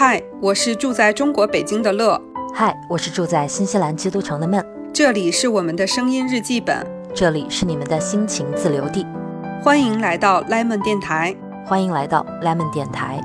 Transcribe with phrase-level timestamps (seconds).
[0.00, 2.22] 嗨，我是住在中国北京的乐。
[2.54, 4.64] 嗨，我是住在新西兰基督城的闷。
[4.94, 9.04] 这里是我们的声音日记本，这里是你们的心情自留地。
[9.60, 11.34] 欢迎来到 Lemon 电台，
[11.66, 13.20] 欢迎来到 Lemon 电台。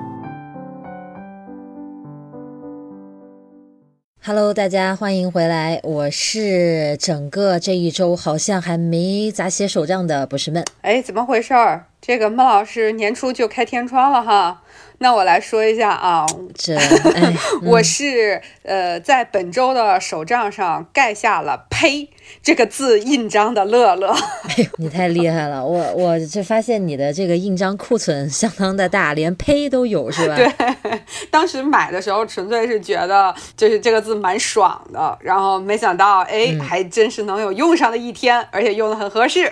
[4.25, 10.65] Hello，大家欢迎回来，我是整个这一周好像还没咋写手账的，不是闷。
[10.81, 11.85] 哎，怎么回事儿？
[12.01, 14.62] 这个孟老师年初就开天窗了哈。
[14.99, 16.77] 那我来说一下啊，这
[17.63, 22.07] 我是呃在本周的手账上盖下了“呸”
[22.41, 24.13] 这个字印章的乐乐。
[24.47, 25.65] 哎呦，你太厉害了！
[25.65, 30.35] 我我这发现你的这个印章库存相当的大，连“呸”都有是吧？
[30.37, 30.49] 对，
[31.29, 39.51] 当时买的时候纯粹是觉得就是这个字蛮爽的，然后没想到哎还真是能有用上的一天，而且用的很合适。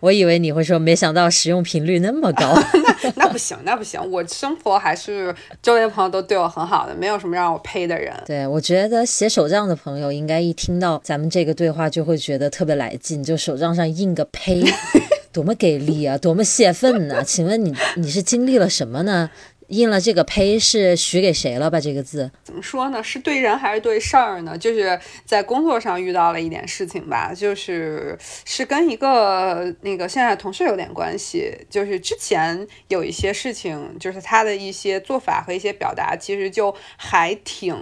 [0.00, 2.54] 我以为你会说没想到使用频率那么高。
[3.02, 4.56] 那那不行，那不行，我生。
[4.64, 8.12] 活还是周围的朋友都对我很好的，没有什么让我呸的人。
[8.26, 14.64] 对我觉得写手账的朋友应该一听到咱们这个对话就会觉得特别来劲，就手账上印个呸，
[15.30, 17.22] 多么给力啊，多么泄愤呢？
[17.22, 19.30] 请问你你是经历了什么呢？
[19.68, 21.80] 印了这个胚是许给谁了吧？
[21.80, 23.02] 这个字怎么说呢？
[23.02, 24.56] 是对人还是对事儿呢？
[24.56, 31.52] 就是在工作上遇到了一点事情吧，就是是跟一个那个现在同事有点关系。
[31.68, 37.76] 就是之前有一些事情，就是他的一些做法和一些表达，其实就还挺。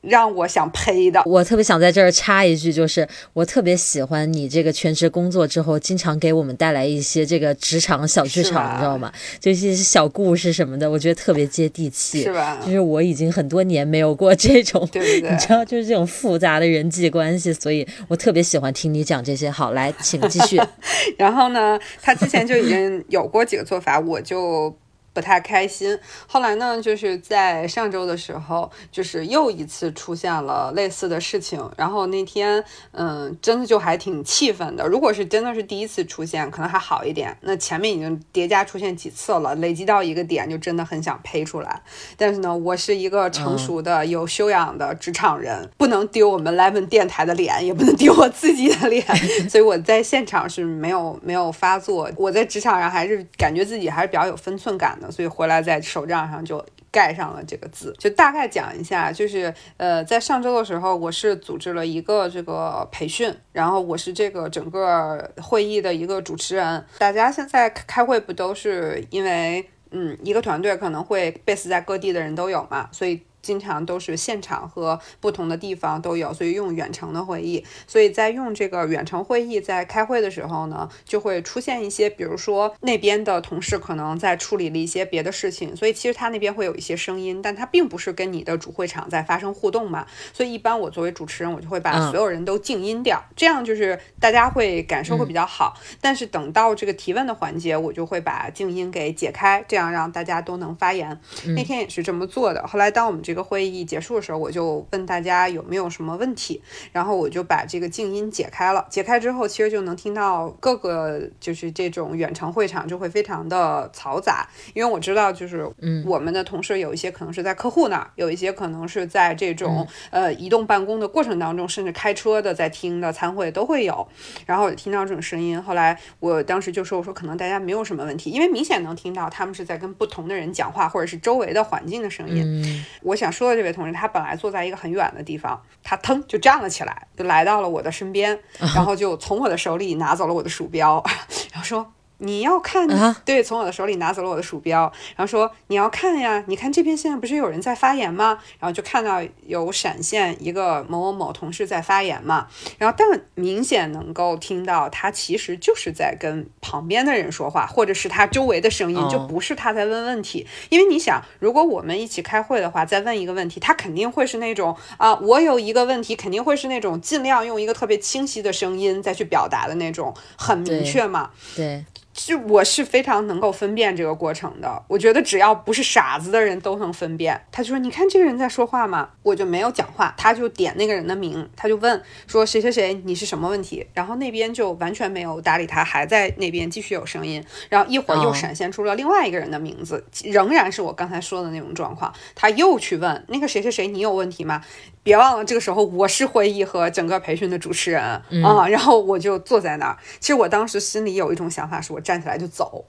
[0.00, 9.12] 让我想呸的，我特别想在这儿插一句，就是我特别喜欢你这个全职工作之后，经常给我们带来一些这个职场小剧场，你知道吗？
[9.40, 12.58] 就一些小故事什么的，我觉得特别接地气，是吧？
[12.64, 19.50] 就是我已经很多年没有过这种，对对对，你知道，就是这种复杂的人际关系，所以我特别喜欢听你讲这些。
[19.50, 20.60] 好，来，请继续。
[21.18, 24.74] 然后呢，他之前就已经有过几个做法，我就。
[25.18, 25.98] 不太开心。
[26.28, 31.68] 后来呢，就是在上周的时候，就是又一次出现了类似的事情。
[31.76, 32.62] 然后那天，
[32.92, 34.86] 嗯，真的就还挺气愤的。
[34.86, 37.36] 如果是真的是第一次出现，可能还好一点。
[37.40, 41.82] 那前面已经叠加出现几次了，累积到一个点，就真的很想呸出来。
[42.16, 49.04] 但是呢，我是一个成熟的、有修养的职场人，不能丢我们 Lemon 电台的脸，也不能丢我自己的脸，
[49.50, 52.08] 所以我在现场是没有没有发作。
[52.16, 55.07] 我在职场上还是感觉自己还是比较有分寸感的。
[55.10, 66.84] 所以回来在手账上就盖上了这个字，就大概讲一下，就是呃，在上周的时候，我是组织了一个这个培训，然后我是这个整个会议的一个主持人。
[66.98, 73.22] 大家现在开会不都是因为嗯，一个团队可能会 base 在各地的人都有嘛，所以。
[73.48, 77.64] 经常都是现场和不同的地方都有，所以用远程的会议。
[77.86, 90.06] 所以在用这个远程会议在开会的时候呢，就会出现一些，比如说那边的同事可能在处理了一些别的事情，所以其实他那边会有一些声音，但他并不是跟你的主会场在发生互动嘛。
[90.34, 95.74] 所以一般我作为主持人，我就会把所有人都静音掉，这样就是大家会感受会比较好。
[96.02, 101.18] 但是等到这个提问的环节，我就会把静音给解开，这样让大家都能发言。
[101.56, 102.66] 那天也是这么做的。
[102.66, 106.62] 后来当我们这个会议结束的时候，我就问大家有没有什么问题，
[106.92, 108.86] 然后我就把这个静音解开了。
[108.88, 124.06] 解开之后，其实就能听到各个就是这种远程会场就会非常的嘈杂，因为我知道就是嗯，我们的同事有一些可能是在客户那儿，有一些可能是在这种呃移动办公的过程当中，甚至开车的在听的参会都会有。
[124.46, 132.84] 然后听到这种声音，后来我当时就说我说可能大家没有什么问题，因为明显能听到他们是在跟不同的人讲话，或者是周围的环境的声音。
[133.02, 133.56] 我想说的。
[133.56, 138.38] 这位同事，他本来坐在一个很远的地方，他腾就站了起来，就来到了我的身边，
[138.74, 141.02] 然后就从我的手里拿走了我的鼠标，
[141.52, 141.92] 然后说。
[142.18, 142.86] 你要看，
[143.24, 148.38] 对，从我的手里拿走了我的鼠标，然后说你要看呀，你看这边现在不是有人在发言吗？
[148.58, 160.46] 然后就看到有闪现一个某某某同事在发言嘛，然后但明显能够听到他其实就是在跟旁边的人说话，或者是他周围的声音，就不是他在问问题。
[160.70, 171.30] 因为你想，如果我们一起开会的话，再问一个问题，他肯定会是那种啊，我有一个问题，肯定会是那种尽量用一个特别清晰的声音再去表达的那种，很明确嘛。
[171.54, 171.84] 对。
[172.20, 174.82] 是，我是非常能够分辨这个过程的。
[174.88, 177.40] 我觉得只要不是傻子的人都能分辨。
[177.52, 187.42] 他就说：“你看这个人在说话吗？”我就没有讲话，他就点那个人的名，他就问说：“谁谁谁，你是什么问题？”然后那边就完全没有搭理他，还在那边继续有声音。
[187.68, 192.12] 然后一会儿又闪现出了另外一个人的名字，仍然是我刚才说的那种状况。
[192.34, 194.60] 他又去问那个谁谁谁，你有问题吗？
[195.08, 198.02] 别忘了，这个时候我是会议和整个培训的主持人
[198.44, 199.96] 啊，然后我就坐在那儿。
[200.20, 202.84] 其实我当时心里有一种想法，是我站起来就走，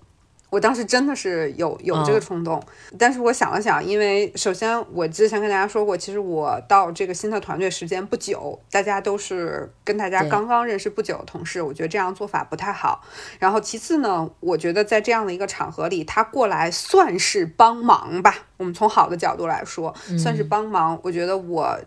[0.49, 2.61] 我当时真的是有有这个冲动，
[2.97, 13.01] 但是我想了想，因为首先我之前跟大家说过，其实我到这个新的团队时间不久，大家都是跟大家刚刚认识不久的同事，我觉得这样做法不太好。
[13.39, 20.99] 然后其次呢，我觉得在这样的一个场合里，他过来算是帮忙吧，我们从好的角度来说，算是帮忙。
[21.01, 21.79] 我觉得我。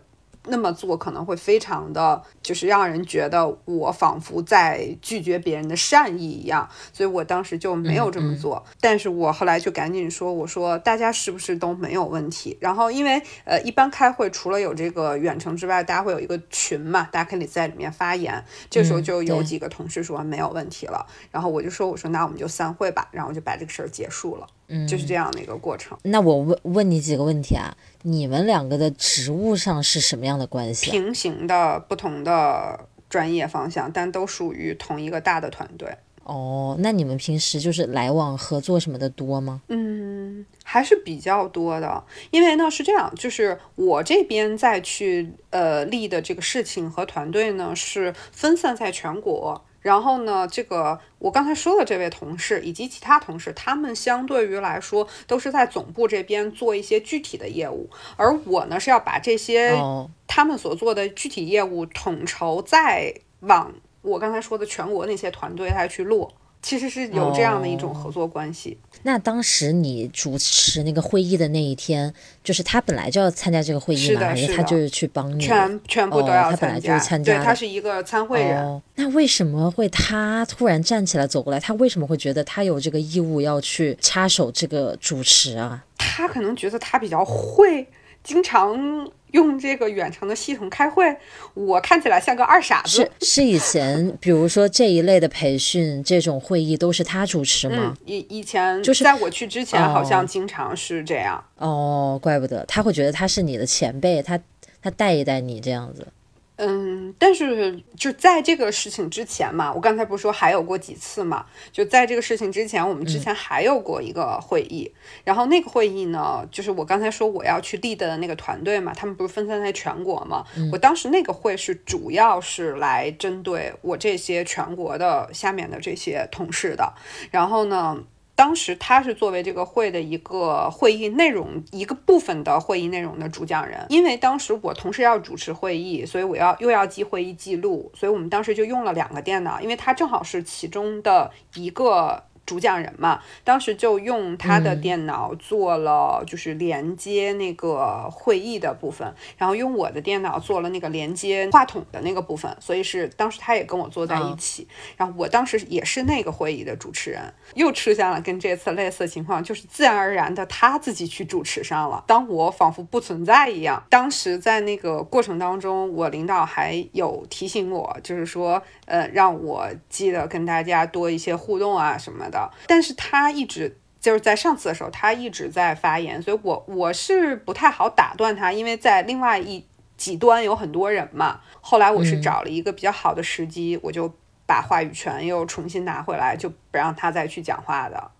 [0.45, 8.63] 那么做可能会非常的，就是让人觉得我仿佛在拒绝别人的善意一样，所以我当时就没有这么做。
[8.81, 12.57] 但是我后来就赶紧说，我说大家是不是都没有问题？
[12.59, 18.43] 然后因为呃，一般开会除了有这个远程之外，大家会有一个群嘛，大家可以在里面发言。
[18.69, 24.47] 这时候就有几个同事说没有问题了，然后我就说，我说那我们就散会吧，然后就把这个事儿结束了。
[24.73, 25.95] 嗯，就是这样的一个过程。
[26.01, 27.77] 那我问问你几个问题啊？
[28.01, 30.89] 你们两个的职务上是什么样的关系？
[30.89, 35.95] 平行的不同的专业方向，但都属于同一个大的团队。
[36.23, 39.61] 哦，那你们平时就是来往合作什么的多吗？
[39.67, 42.03] 嗯，还是比较多的。
[42.31, 49.63] 因为呢是这样，就是我这边再去呃立的这个事情和团队呢是分散在全国。
[49.83, 59.77] 然后呢，这个我刚才说的这位同事以及其他同事，他们相对于来说都是在总部这边做一些具体的业务，而我呢是要把这些
[60.25, 63.71] 他们所做的具体业务统筹，再往
[64.01, 66.33] 我刚才说的全国那些团队再去落。
[66.63, 68.75] 其实是有这样的一种合作关系。
[69.03, 72.11] 那当时你主持那个会议的那一天，
[72.41, 74.21] 就是他本来就要参加这个会议吗？
[74.21, 75.43] 还是他就是去帮你？
[75.43, 76.55] 全全部都要参加。
[76.55, 77.37] 他本来就是参加。
[77.37, 78.81] 对，他是一个参会人。
[78.95, 81.59] 那为什么会他突然站起来走过来？
[81.59, 85.83] 他为什么会觉得他有这个义务要去插手这个主持啊？
[85.97, 87.85] 他可能觉得他比较会，
[88.23, 89.11] 经常。
[89.33, 91.15] 用这个远程的系统开会，
[91.53, 92.89] 我看起来像个二傻子。
[92.89, 97.95] 是是，以前比如说这一类的培训，这种会议都是他主持吗？
[98.05, 101.43] 以以前就是在我去之前，好像经常是这样。
[101.57, 104.39] 哦，怪不得他会觉得他是你的前辈，他
[104.81, 106.07] 他带一带你这样子。
[106.55, 111.45] 嗯，但是就在这个事情之前嘛，我刚才不是说还有过几次嘛？
[111.71, 114.91] 就在这个事情之前，我们之前还有过一个会议，
[115.23, 120.45] 然后那个会议呢，就是我刚才说我要去 lead 的那个团队嘛，他们不是分散在全国嘛？
[120.71, 126.93] 我当时那个会是主要是来针对我这些全国的下面的这些同事的，
[127.31, 128.03] 然后呢。
[128.35, 142.23] 当时他是作为这个会的一个会议内容一个部分的会议内容的主讲人，因为当时我同时要主持会议，所以我要又要记会议记录，所以我们当时就用了两个电脑，因为他正好是其中的一个。
[142.45, 154.67] 主讲人嘛，当时就用他的电脑做了，就是连接那个会议的部分，然后用我的电脑做了那个连接话筒的那个部分，所以是当时他也跟我坐在一起，
[154.97, 163.81] 然后我当时也是那个会议的主持人，又出现了跟这次类似的情况，就是自然而然的他自己去主持上了，当我仿佛不存在一样。
[163.89, 172.29] 当时在那个过程当中，我领导还有提醒我，就是说，呃，让我记得跟大家多一些互动啊什么。
[172.33, 179.63] 的，但是他一直就是在上次的时候，他一直在发言，所以我我是不太好打断他，因为在另外一
[179.95, 181.39] 极端有很多人嘛。
[181.61, 184.13] 后来我是找了一个比较好的时机，我就
[184.45, 188.11] 把话语权又重新拿回来，就不让他再去讲话的。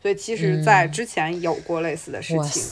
[0.00, 2.62] 所以其实，在之前有过类似的事情。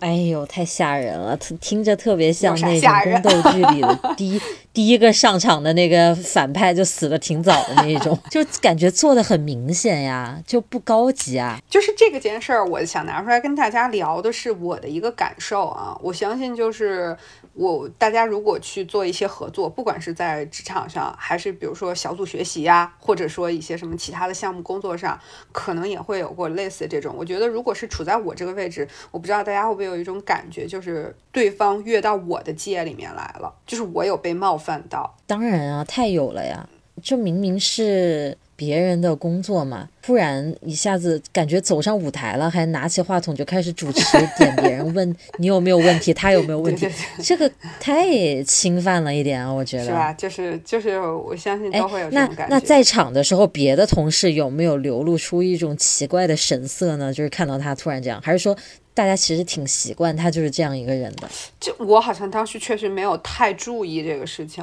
[0.00, 1.36] 哎呦，太吓人了！
[1.36, 4.40] 听听着特别像那种宫斗剧里的 第一
[4.72, 11.58] 第一个上场的那个反派就死的挺早的那种， 就感觉做的很明显呀，就不高级啊。
[11.68, 15.96] 就是这个件事儿，我想拿出来跟大家聊的是我的一个感受啊。
[16.02, 17.16] 我相信就是。
[17.60, 25.20] 我大家如果去做一些合作，不管是在职场上，还是比如说小组学习呀，或者说一些什么其他的项目工作上，
[25.52, 27.14] 可能也会有过类似这种。
[27.18, 35.14] 我觉得如果是处在我这个位置，我不知道大家会不会有一种感觉，就是对方越到我的界里面来了，就是我有被冒犯到。
[35.26, 36.66] 当然啊，太有了呀，
[37.02, 38.38] 就明明是。
[38.60, 46.86] 别人的工作嘛，突然一下子感觉走上舞台了，还拿起话筒就开始主持，点别人问你有没有问题，他有没有问题，
[47.22, 47.50] 这个
[47.80, 50.12] 太侵犯了一点啊，我觉得是吧？
[50.12, 52.46] 就是就是，我相信都会有这种感觉。
[52.50, 57.10] 那那在场的时候，别的同事有没有流露出一种奇怪的神色呢？
[57.10, 58.54] 就是看到他突然这样，还是说
[58.92, 61.26] 大家其实挺习惯他就是这样一个人的？
[61.58, 64.62] 就我好像当时确实没有太注意这个事情。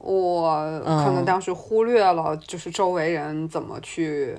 [0.00, 4.36] 我可能当时忽略了，就是周围人怎么去，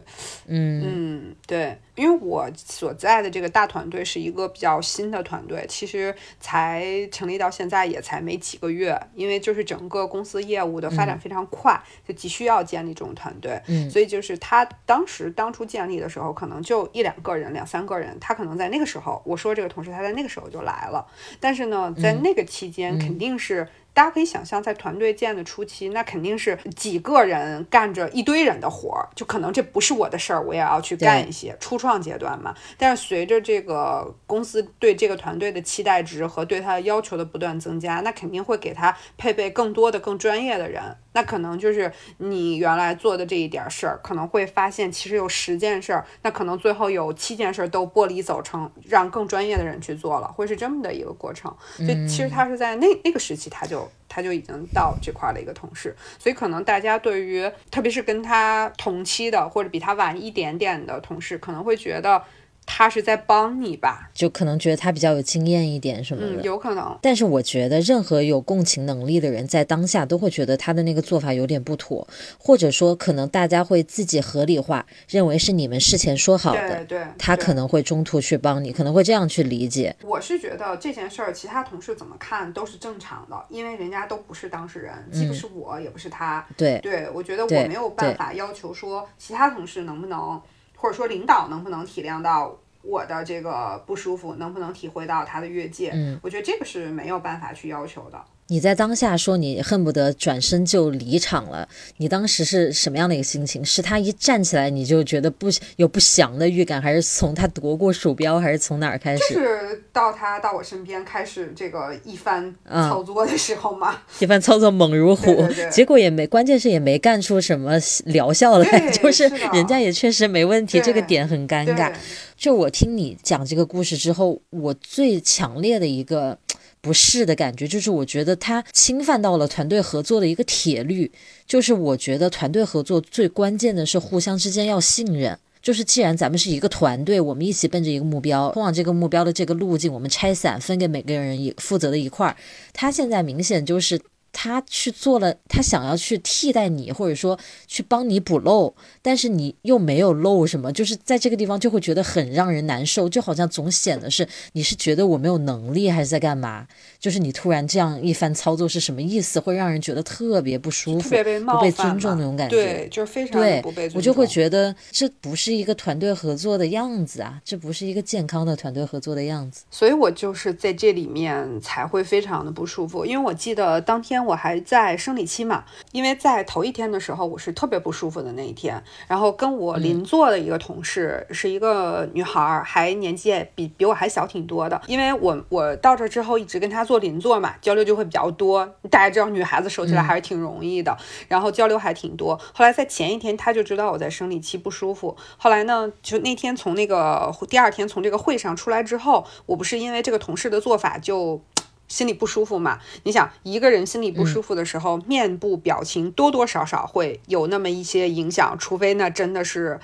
[0.47, 0.79] 嗯。
[0.85, 13.61] 嗯，对，因为我所在的这个大团队是一个比较新的团队，其实才成立到现在也才没几个月，因为就是整个公司业务的发展非常快，就急需要建立这种团队。
[13.67, 21.05] 嗯，所以就是他当时当初建立的时候，可能就一两个人、两三个人，他可能在那个时候，我说这个同事他在那个时候就来了，
[21.39, 23.67] 但是呢，在那个期间肯定是。
[23.99, 31.53] 大家可以想象，在团队建的初期，那肯定是几个人干着一堆人的活儿，就可能这不是我的事儿，我也要去干一些。
[31.59, 40.81] 初创阶段嘛，但是随着这个公司对这个团队的期待值和对他的要求的不断增加，那肯定会给他配备更多的、更专业的人。
[41.13, 51.53] 那可能就是你原来做的这一点事儿，可能会发现其实有十件事儿，那可能最后有七件事儿都剥离走成让更专业的人去做了，会是这么的一个过程。
[51.75, 62.23] 所以其实他是在那那个时期，他就他就已经到这块的一个同事，所以可能大家对于特别是跟他同期的或者比他晚一点点的同事，可能会觉得。
[62.71, 66.95] 他是在帮你吧，就可能觉得他比较有经验一点什么的，有可能。
[67.01, 72.07] 但是我觉得任何有共情能力的人，在当下都会觉得他的那个做法有点不妥，
[72.37, 79.95] 或者说可能大家会自己合理化，认为是你们事前说好的，对，他可能会中途去帮你，可能会这样去理解。
[80.03, 86.45] 我是觉得这件事儿，其他同事怎么看都是正常的，因为人家都不是当事人，既不是我，也不是他。
[86.55, 90.39] 对，对我觉得我没有办法要求说其他同事能不能。
[90.79, 95.91] 或者说领导能不能体谅到我的这个不舒服，能不能体会到他的越界？
[95.93, 98.23] 嗯，我觉得这个是没有办法去要求的。
[98.51, 103.63] 你在当下说你恨不得转身就离场了，你当时是什么样的一个心情？
[103.63, 109.35] 是他一站起来你就觉得不有不祥的预感，还是从他夺过鼠标，还是从哪儿开始？
[109.35, 117.73] 就是到他到我身边开始这个一番操作的时候嘛， 一番操作猛如虎，结果也没，关键是也没干出什么
[118.05, 121.93] 疗效来，就是人家也确实没问题，这个点很尴尬。
[122.35, 126.35] 就我听你讲这个故事之后，我最强烈的一个。
[126.81, 131.11] 不是的感觉，就是我觉得他侵犯到了团队合作的一个铁律。
[131.47, 135.37] 就是我觉得团队合作最关键的是互相之间要信任。
[135.61, 142.35] 就是既然咱们是一个团队，我们一起奔着一个目标，通往这个目标的这个路径，我们拆散分给每个人一负责的一块儿。
[142.71, 143.99] 他现在明显就是。
[144.31, 156.67] 他去做了，他想要去替代你，或者说去帮你补漏，但是你又没有漏什么，就是在这个地方就会觉得很让人难受，就好像总显得是你是觉得我没有能力，还是在干嘛？
[156.99, 159.39] 就是你突然这样一番操作是什么意思？
[159.39, 162.55] 会让人觉得特别不舒服，不被尊重那种感觉。
[162.55, 163.97] 对，就是非常不被尊重。
[163.97, 169.63] 我就会觉得这不是一个团队合作的样子啊，这不是一个健康的团队合作的样子。
[169.71, 174.18] 所以我就是在这里面才会非常的不舒服，因为我记得当天。
[174.25, 178.83] 我还在生理期嘛，因为在头一天的时候，我是特别不舒服的那一天。
[179.07, 184.81] 然后跟我邻座的一个同事是一个女孩，还年纪比比我还小挺多的。
[184.87, 188.65] 因为我我到这之后一直跟她做邻座嘛，交流就会比较多。
[188.89, 190.97] 大家知道女孩子熟起来还是挺容易的，
[191.27, 192.39] 然后交流还挺多。
[192.53, 195.15] 后来在前一天，她就知道我在生理期不舒服。
[195.37, 201.41] 后来呢，就那天从那个第二天从这个会上出来之后，我不是因为这个同事的做法就。
[201.89, 202.79] 心里不舒服嘛？
[203.03, 209.79] 你想一个人心里不舒服的时候，面部表情多多少少会有那么一些影响，除非那真的是，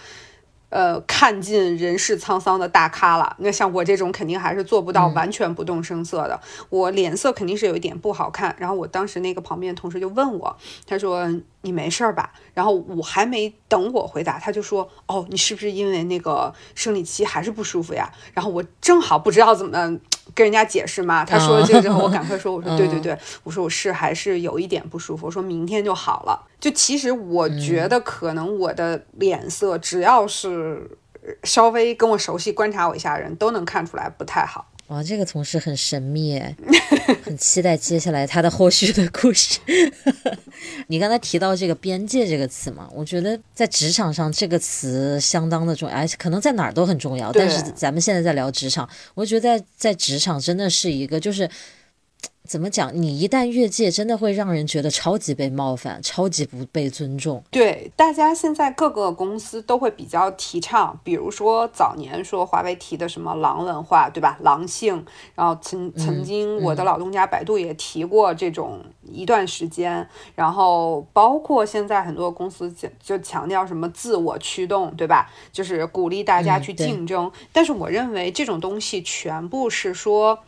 [0.69, 3.35] 呃，看尽人世沧桑的大咖了。
[3.39, 8.55] 那像我这种肯定还是做不到完全不动声色的，我脸色肯定是有一点不好看。
[8.59, 10.55] 然后我当时那个旁边同事就问我，
[10.87, 11.29] 他说。
[11.65, 12.31] 你没事儿吧？
[12.53, 19.97] 然后我还没等我回答，他就说：“哦，你是不是因为那个生理期还是不舒服呀？”然后我正好不知道怎么
[20.33, 21.23] 跟人家解释嘛。
[21.23, 30.97] 他说了这个之后，我赶快说：“我说 对对对，我说我是还是有一点不舒服，我说明天就好了。”就其实我觉得可能我的脸色，只要是
[31.43, 34.65] 稍微跟我熟悉、观察我一下的人都能看出来不太好。
[34.87, 36.55] 哇，这个同事很神秘哎，
[37.25, 39.59] 很期待接下来他的后续的故事。
[40.87, 47.31] 你刚才提到这个“边界”这个词嘛，我觉得在职场上这个词相当的重要，而且可能在哪儿都很重要。
[47.31, 51.49] 但是咱们现在在聊职场，我觉得在在职场真的是一个就是。
[52.45, 52.91] 怎么讲？
[52.93, 57.43] 你一旦越界，真的会让人觉得超级被冒犯，超级不被尊重。
[57.51, 64.37] 对，大家现在各个公司都会比较提倡，比如说早年说华为提的什么“狼文化”，对吧？
[64.41, 65.05] 狼性。
[65.33, 70.07] 然后曾曾经我的老东家百度也提过这种一段时间。
[70.35, 75.29] 然后包括现在很多公司就就强调什么自我驱动，对吧？
[75.51, 77.31] 就是鼓励大家去竞争。
[77.51, 80.39] 但是我认为这种东西全部是说。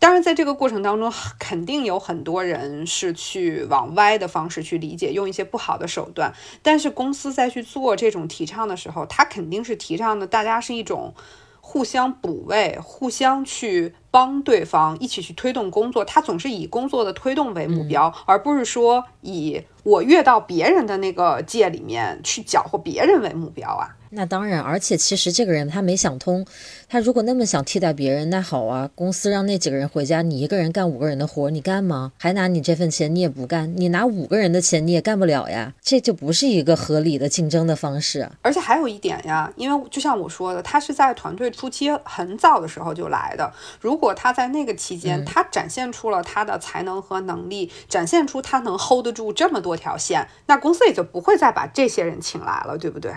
[0.00, 6.32] 当然，在这个过程当中，肯定有很多人是去往歪的方式去理解，用一些不好的手段。
[6.62, 11.12] 但是公司在去做这种提倡的时候，他肯定是提倡的，大家是一种
[11.60, 16.04] 互相补位、互相去帮对方，一起去推动工作。
[16.04, 23.97] 他总是以工作的推动为目标，而不是说以我越到别人的那个界里面去搅和别人为目标啊。
[24.10, 26.46] 那当然，而且其实这个人他没想通，
[26.88, 32.12] 他如果那么想替代别人，那好啊，公司让那几个人回家，你一个人干五个人的活，你干吗？
[32.18, 38.28] 还拿你这份钱，你也不干，你拿五个人的钱，你也干不了呀，这就不是一个合理的竞争的方式。
[38.42, 53.12] 而且还有一点呀，因为就像我说的，他是在团队初期很早的时候就来的，如果他在那个期间，他展现出了他的才能和能力，展现出他能 hold 得住这么多条线，那公司也就不会再把这些人请来了，对不对？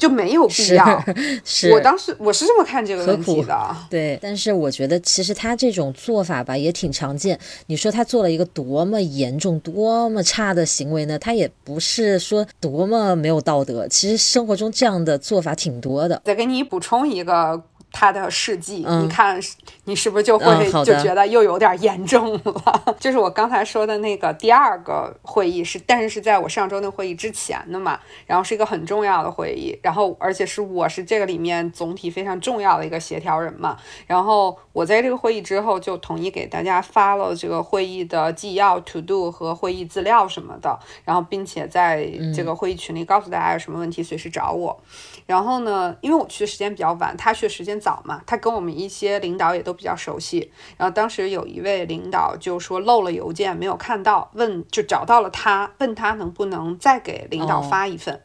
[0.00, 1.04] 就没有必要。
[1.44, 3.76] 是， 我当时我是这么看这个问题的。
[3.88, 7.38] 对，但是我觉得其实他这种做法吧也挺常见。
[7.66, 11.18] 你说他做了一个多么严重、多么差的行为呢？
[11.18, 13.86] 他也不是说多么没有道德。
[13.86, 16.20] 其实生活中这样的做法挺多的。
[16.24, 17.62] 再给你补充一个。
[17.92, 19.40] 他的事迹，你看，
[19.84, 22.94] 你是不是就会就觉得又有点严重了？
[23.00, 44.78] 就是我刚才说的那个第二个会议是，但是是在我上周那会议之前的嘛，然后是一个很重要的会议，然后而且是我是这个里面总体非常重要的一个协调人嘛，然后我在这个会议之后就统一给大家发了这个会议的纪要、to do 和会议资料什么的，然后并且在这个会议群里告诉大家有什么问题随时找我。
[45.26, 50.52] 然后呢，因为我去的时间比较晚，他去的时间早嘛，他跟我们一些领导也都比较熟悉。
[50.76, 58.20] 然后当时有一位领导就说漏了邮件没有看到，问就找到了他，问他能不能再给领导发一份。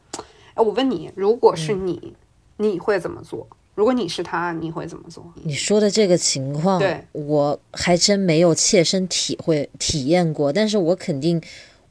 [0.53, 2.13] 哎，我问你，如果是你，
[2.57, 3.47] 你会怎么做？
[3.74, 5.25] 如果你是他，你会怎么做？
[5.43, 11.41] 你说的这个情况，对我还真没有切身体会体验过，但是我肯定。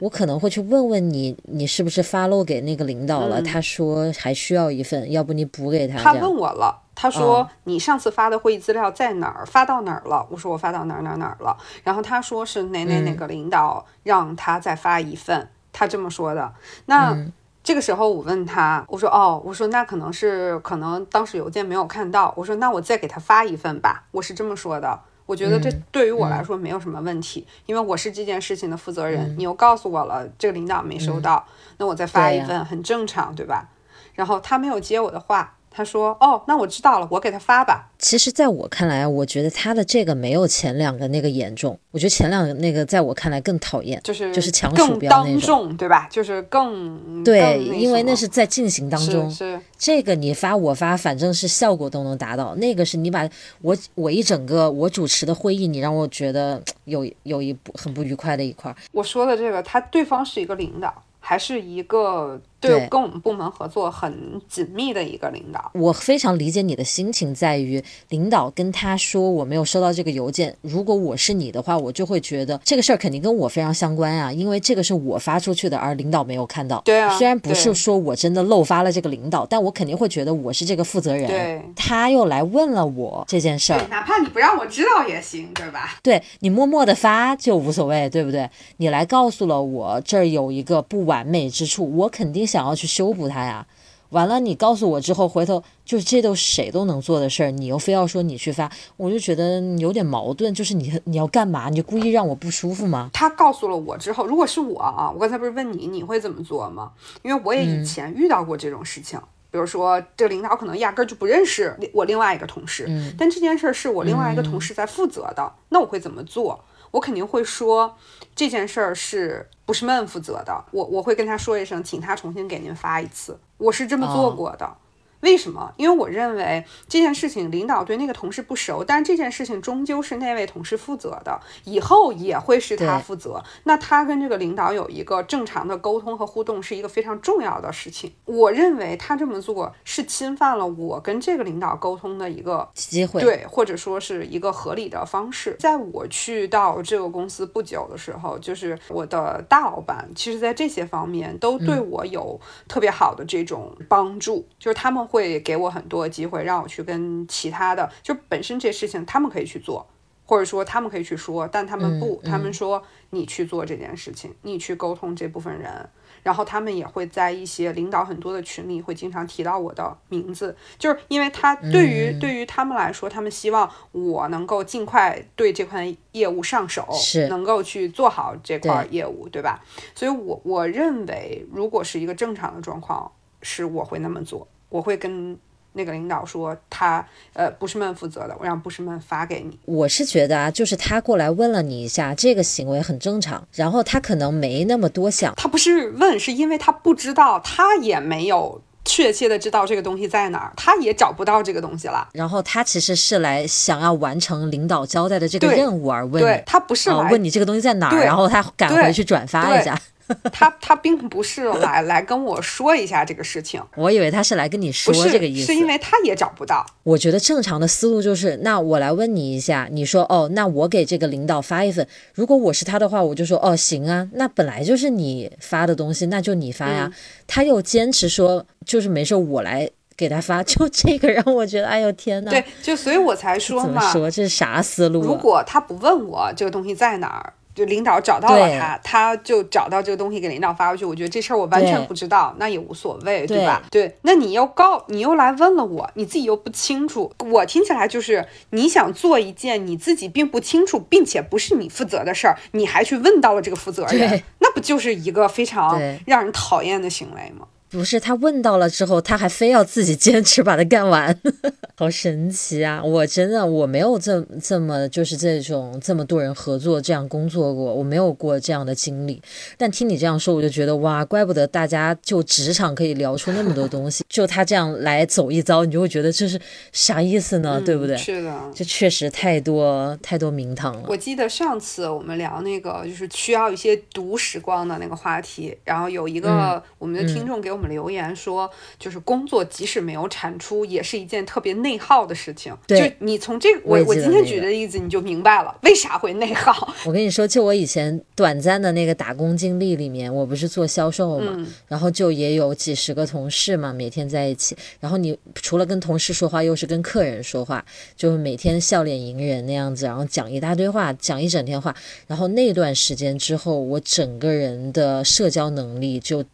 [0.01, 3.41] 我可能会去问问你，你是不是发漏给那个领导了？
[3.41, 5.97] 他说还需要一份，要不你补给他。
[5.97, 9.45] 他问我了，他说你上次发的会议资料在哪儿？
[9.45, 10.27] 发到哪儿了？
[10.31, 11.57] 我说我发到哪儿哪儿哪儿了。
[11.83, 16.53] 然后他说是哪哪哪个领导让他再发一份，他这么说的。
[16.87, 17.17] 那
[17.65, 22.33] 这个时候我问他，我说哦，我说那可能是可能当时邮件没有看到。
[22.37, 25.01] 我说那我再给他发一份吧，我是这么说的。
[25.27, 29.35] 我觉得这对于我来说没有什么问题，因为我是这件事情的负责人。
[29.39, 31.45] 你又告诉我了，这个领导没收到，
[31.79, 33.67] 那我再发一份很正常，对吧？
[34.13, 35.55] 然后他没有接我的话。
[35.77, 41.77] 他说：“哦，那我知道了，我给他发吧。”其实，在我看来，我觉得他的这个没有前两个那个严重。
[41.91, 46.07] 我觉得前两个那个，在我看来更讨厌，就是就是强鼠标那种，对吧？
[46.09, 49.29] 就是更对，因为那是在进行当中。
[49.29, 52.55] 是这个你发我发，反正是效果都能达到。
[52.55, 53.29] 那个是你把
[53.61, 58.75] 我我一整个我主持的会议，你让我觉得 有有一不很不愉快的一块。
[58.93, 61.03] 我说的这个，他对方是一个领导。
[61.27, 70.55] 还是一个对跟我们部门合作很紧密的一个领导，我非常理解你的心情，在于领导跟他说我没有收到这个邮件。
[70.61, 76.83] 如果我是你的话，我就会觉得这个事儿肯定跟我非常相关啊，因为这个是我发出去的，而领导没有看到。
[76.85, 81.27] 对啊，虽然不是说我真的漏发了这个领导，但我肯定会觉得我是这个负责人。
[81.27, 85.99] 对，他又来问了我这件事儿，哪怕你不让我知道也行，对吧？
[86.03, 88.51] 对你默默的发就无所谓，对不对？
[88.77, 91.15] 你来告诉了我这儿有一个不完。
[91.15, 93.67] 完美之处，我肯定想要去修补它呀。
[94.11, 100.55] 完了，你告诉我之后，回头就是这都谁都能做的事儿，你又非要说你去发，我就觉得有点矛盾。
[100.55, 101.69] 就是你你要干嘛？
[101.69, 103.11] 你就故意让我不舒服吗？
[103.13, 106.93] 他告诉了我之后，如果是我啊，我刚才不是问你你会怎么做吗？
[107.23, 109.19] 因为我也以前遇到过这种事情，
[109.51, 112.89] 比如说这个领导可能压根儿就不认识我另外一个同事，
[113.19, 116.65] 但这件事儿是我另外一个同事在负责的，那我会怎么做？
[116.95, 117.97] 我肯定会说
[118.37, 120.65] 这件事儿是不是闷负责的？
[120.71, 123.37] 我我会跟他说一声，请他重新给您发一次。
[123.59, 124.77] 我是这么做过的。
[125.25, 125.73] 为什么？
[125.79, 133.43] 因为我认为这件事情领导对那个同事不熟，但是这件事情终究是那位同事负责的，以后也会是他负责。
[133.63, 138.13] 那他跟这个领导有一个正常的沟通和互动，是一个非常重要的事情。
[138.27, 145.57] 我认为他这么做是侵犯了我跟这个领导沟通的一个机会，对，或者说是一个合理的方式。
[145.59, 155.09] 在我去到这个公司不久的时候，就是我的大老板，其实在这些方面都对我有特别好的这种帮助，就是他们。
[155.15, 159.87] 会给我很多机会，让我去跟其他的，就本身这事情他们可以去做，
[160.27, 165.89] 或者说他们可以去说，但他们不，嗯他们说你去做这件事情，你去沟通这部分人。
[166.25, 179.63] 然后他们也会在一些领导很多的群里会经常提到我的名字，就是因为他对于、嗯对于他们来说，他们希望我能够尽快对这块业务上手，是能够去做好这块业务，对吧？
[179.95, 185.37] 所以我我认为，如果是一个正常的状况，是我会那么做，我会跟
[185.77, 189.59] 那个领导说，他呃不是曼负责的，我让不是曼发给你。
[189.65, 202.09] 我是觉得啊，就是他过来问了你一下，这个行为很正常，然后他可能没那么多想，他不是问，是因为他不知道，他也没有确切的知道这个东西在哪儿，他也找不到这个东西了。
[202.13, 209.77] 然后他其实是来想要完成领导交代的这个任务而问他不是来，啊问你这个东西在哪儿，然后他赶回去转发一下。
[210.33, 216.65] 他他并不是来 来跟我说一下这个事情，我以为他是来跟你说这个意思，是因为他也找不到。
[216.83, 226.91] 我觉得正常的思路就是，那我来问你一下，你说哦，那我给这个领导发一份，如果我是他的话，我就说哦，行啊，那本来就是你发的东西，那就你发呀。
[226.93, 226.93] 嗯
[227.27, 235.07] 他又坚持说，就是没事，我来给他发， 就这个让我觉得，哎呦天呐，对，就所以我才说嘛，怎么说这是啥思路、啊？
[235.07, 240.85] 如果他不问我这个东西在哪儿，就领导找到了他，他就找到这个东西给领导发过去。
[240.85, 243.63] 我觉得这事儿我完全不知道，那也无所谓，对吧？
[243.71, 257.47] 对，那你又告，你又来问了我，你自己又不清楚，我听起来就是你想做一件你自己并不清楚，并且不是你负责的事儿，你还去问到了这个负责人，那不就是一个非常让人讨厌的行为吗？
[257.75, 261.19] 不是他问到了之后，他还非要自己坚持把它干完，
[261.75, 262.81] 好神奇啊！
[262.81, 269.21] 我真的我没有这这么就是这种这么多人合作这样工作过，我没有过这样的经历。
[269.59, 274.05] 但听你这样说，我就觉得哇，怪不得大家就职场可以聊出那么多东西。
[274.09, 277.61] 就他这样来走一遭，你就会觉得这是啥意思呢？
[277.61, 277.97] 对不对？
[277.97, 278.33] 是的。
[278.55, 280.85] 这确实太多太多名堂了。
[280.87, 292.57] 我记得上次我们聊那个就是需要一些读时光的那个话题，然后有一个嗯我们的听众给我们留言说，就是工作即使没有产出，也是一件特别内耗的事情。
[292.67, 296.73] 对就你从这个我也我我今天举的例子，你就明白了为啥会内耗。
[296.85, 304.57] 我跟你说，就我以前短暂的那个打工经历里面，我不是做销售嘛，嗯然后就也有几十个同事嘛，每天在一起。
[304.81, 307.65] 然后你除了跟同事说话，又是跟客人说话，
[307.97, 311.75] 就是每天笑脸迎人那样子，然后讲一大堆话，讲一整天话。
[312.07, 316.25] 然后那段时间之后，我整个人的社交能力就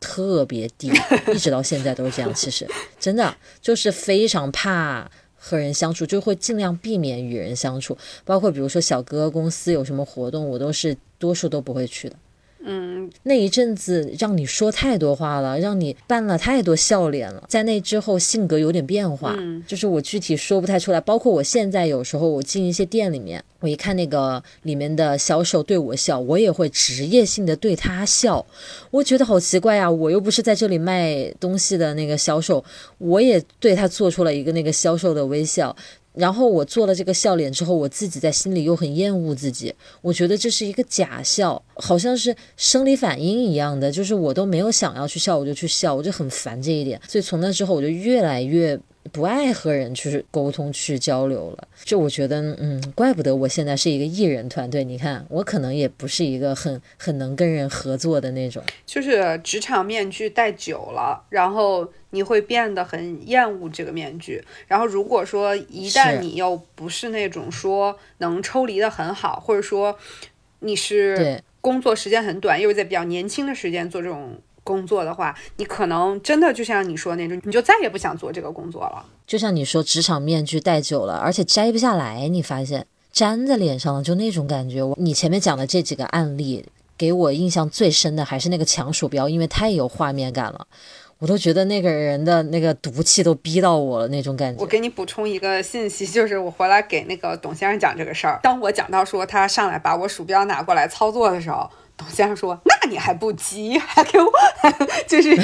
[0.00, 0.90] 特别低，
[1.32, 2.34] 一直到现在都是这样。
[2.34, 2.66] 其实
[2.98, 5.08] 真的就是非常怕。
[5.42, 12.16] 和人相处就会尽量避免与人相处，包括比如说小哥公司有什么活动，我都是多数都不会去的。
[12.62, 21.00] 嗯，那一阵子让你说太多话了，让你扮了太多笑脸了，在那之后性格有点变化，嗯就是我具体说不太出来。
[21.00, 28.44] 包括我现在有时候我进一些店里面，我一看那个里面的销售对我笑，我也会职业性的对他笑，
[28.90, 29.90] 我觉得好奇怪啊！
[29.90, 32.62] 我又不是在这里卖东西的那个销售，
[32.98, 35.74] 我也对他做出了一个那个销售的微笑。
[36.12, 47.00] 然后我做了这个笑脸之后，我自己在心里又很厌恶自己，我觉得这是一个假笑，好像是生理反应一样的，就是我都没有想要去笑，我就去笑，我就很烦这一点。
[47.08, 48.78] 所以从那之后，我就越来越
[49.12, 51.68] 不爱和人去沟通、去交流了。
[51.84, 54.84] 就我觉得，嗯，怪不得我现在是一个艺人团队。
[54.84, 58.62] 你看，我可能也不是一个很很能跟人合作的那种。
[58.84, 64.42] 就是职场面具戴久了，然后你会变得很厌恶这个面具。
[64.66, 69.98] 然后如果说一旦你又不是那种说能抽离的很好，或者说
[70.60, 74.38] 你是对，工作时间很短，又是在比较年轻的时间做这种
[74.70, 79.04] 工作的话，你可能真的就像你说的那种，你就再也不想做这个工作了。
[79.26, 84.80] 就像你说，职场面具戴久了，而且摘不下来，你发现粘在脸上了，就那种感觉。
[84.80, 86.64] 我你前面讲的这几个案例，
[86.96, 90.66] 给我印象最深的还是那个抢鼠标，因为太有画面感了，
[91.18, 94.60] 我都觉得那个人的那个毒气都逼到我了那种感觉。
[94.62, 98.38] 我给你补充一个信息，就是我回来给那个董先生讲这个事儿。
[98.42, 101.68] 当我讲到说他上来把我鼠标拿过来操作的时候，
[102.00, 104.32] 董先生说：“那你还不急，还给我，
[105.06, 105.36] 就是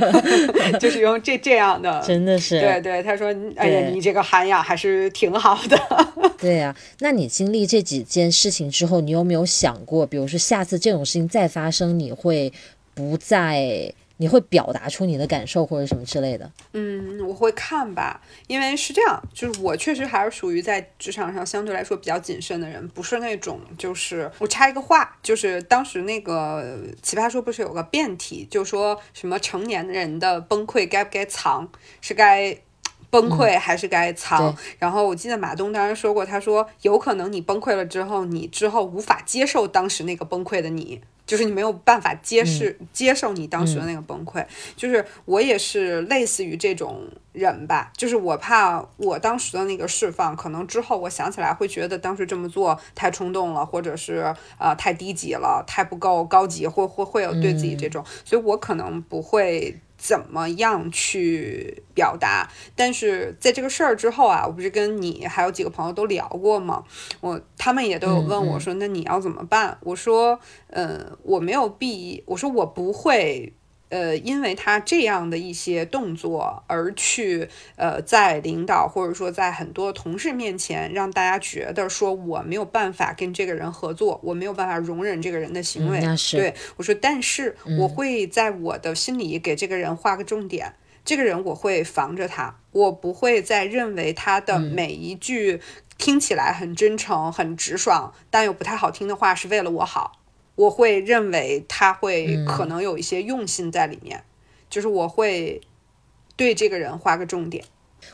[0.78, 5.78] 就是用这这样的。”真的是，对对，他说：“哎呀，你这个涵养还是挺好的。
[6.38, 12.52] 对呀、那你经历这几件事情之后，你有没有想过，比如说下次这种事情再发生，你会
[12.94, 31.68] 不再，你会表达出你的感受或者什么之类的？”嗯，我会看吧，因为是这样，就是我确实还是属于在职场上相对来说比较谨慎的人，不是那种就是我插一个话，就是当时那个奇葩说不是有个辩题，就说什么成年人的崩溃该不该藏，
[32.00, 32.58] 是该。
[33.10, 34.52] 崩溃还是该藏。
[34.52, 41.00] 对然后我记得马东当时说过，他说有可能你崩溃了之后，你之后无法接受当时那个崩溃的你。
[41.28, 44.42] 就是你没有办法接受、接受你当时的那个崩溃，
[44.74, 59.78] 就是我也是类似于这种人吧，就是我怕我当时的那个释放，可能之后我想起来会觉得当时这么做太冲动了，或者是呃太低级了，太不够高级，或或会有对自己这种，所以我可能不会。
[59.98, 62.48] 怎么样去表达？
[62.74, 66.84] 但是在这个事儿之后啊，我不是跟你还有几个朋友都聊过吗？
[67.20, 70.38] 我他们也都有问我说：“那你要怎么办？”我说
[70.70, 73.52] ：“呃，我没有必，我说我不会。”
[73.90, 86.00] 呃，因为他这样的一些动作而去呃，在领导或者说在很多同事面前让大家觉得说我没有办法跟这个人合作，我没有办法容忍这个人的行为。
[86.00, 90.74] 嗯那是对我说，但是我会在我的心里给这个人画个重点，
[91.04, 95.60] 这个人我会防着他，我不会再认为他的每一句
[95.96, 100.17] 听起来很真诚、很直爽，但又不太好听的话是为了我好。
[100.58, 104.20] 我会认为他会可能有一些用心在里面，
[104.68, 105.60] 就是我会
[106.34, 107.64] 对这个人画个重点。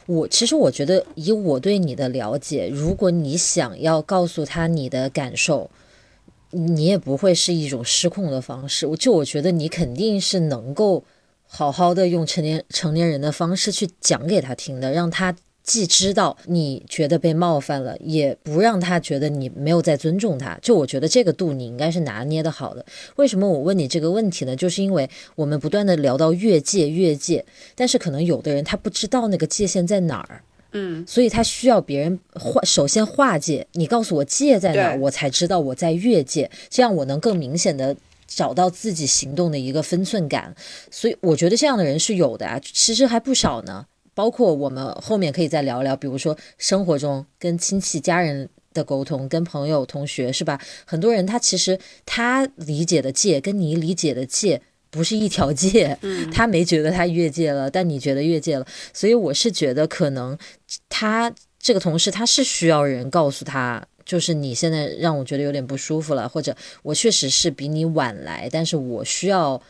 [0.05, 5.71] 我其实我觉得，以我对你的了解，如果你想要告诉他你的感受，
[6.51, 8.87] 你也不会是一种失控的方式。
[8.89, 11.03] 我就我觉得你肯定是能够
[11.47, 20.57] 好好的用成年成年人的方式去讲给他听的，让他既知道你觉得被冒犯了，也不让他觉得你没有在尊重他。
[20.61, 22.85] 就我觉得这个度你应该是拿捏的好的。
[23.17, 24.55] 为什么我问你这个问题呢？
[24.55, 30.43] 就是因为我们不断的聊到越界越界，但是可能有的人他不知道那个界限在哪儿。
[30.73, 37.97] 嗯，所以他需要别人划，首先划界，你告诉我界在哪儿，我才知道我在越界，这样我能更明显的
[38.27, 40.55] 找到自己行动的一个分寸感。
[40.91, 43.87] 所以我觉得这样的人是有的啊，其实还不少呢。
[44.15, 50.61] 包括我们后面可以再聊聊，比如说生活中跟亲戚家人的沟通，跟朋友同学是吧？
[50.87, 54.63] 很多人他其实他理解的界跟你理解的界。
[54.91, 60.39] 不是一条界， 嗯他没觉得他越界了，但你觉得越界了，所以我是觉得可能
[60.89, 69.61] 他这个同事他是需要人告诉他，就是你现在让我觉得有点不舒服了，或者我确实是比你晚来，但是我需要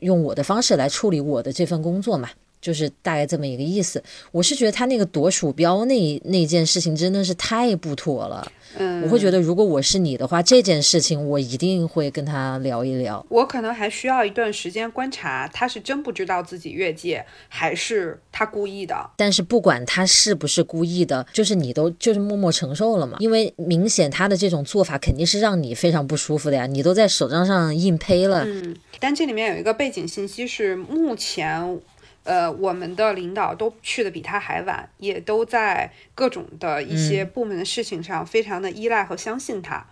[0.00, 2.30] 用我的方式来处理我的这份工作嘛。
[2.64, 8.50] 就是大概这么一个意思，我是觉得他那个夺鼠标那那件事情真的是太不妥了。
[8.78, 13.24] 嗯，我会觉得，如果我是你的话，这件事情我一定会跟他聊一聊。
[13.28, 19.10] 我可能还需要一段时间观察，他是真不知道自己越界，还是他故意的。
[19.18, 28.42] 但是不管他是不是故意的，就是你都就是默默承受了嘛，因为明显他的这种做法肯定是让你非常不舒服的呀，你都在手账上硬胚了。
[28.46, 31.78] 嗯，但这里面有一个背景信息是，目前。
[32.24, 39.86] 呃，我们的领导都去的比他还晚，也都在各种的一些部门的事情上非常的依赖和相信他。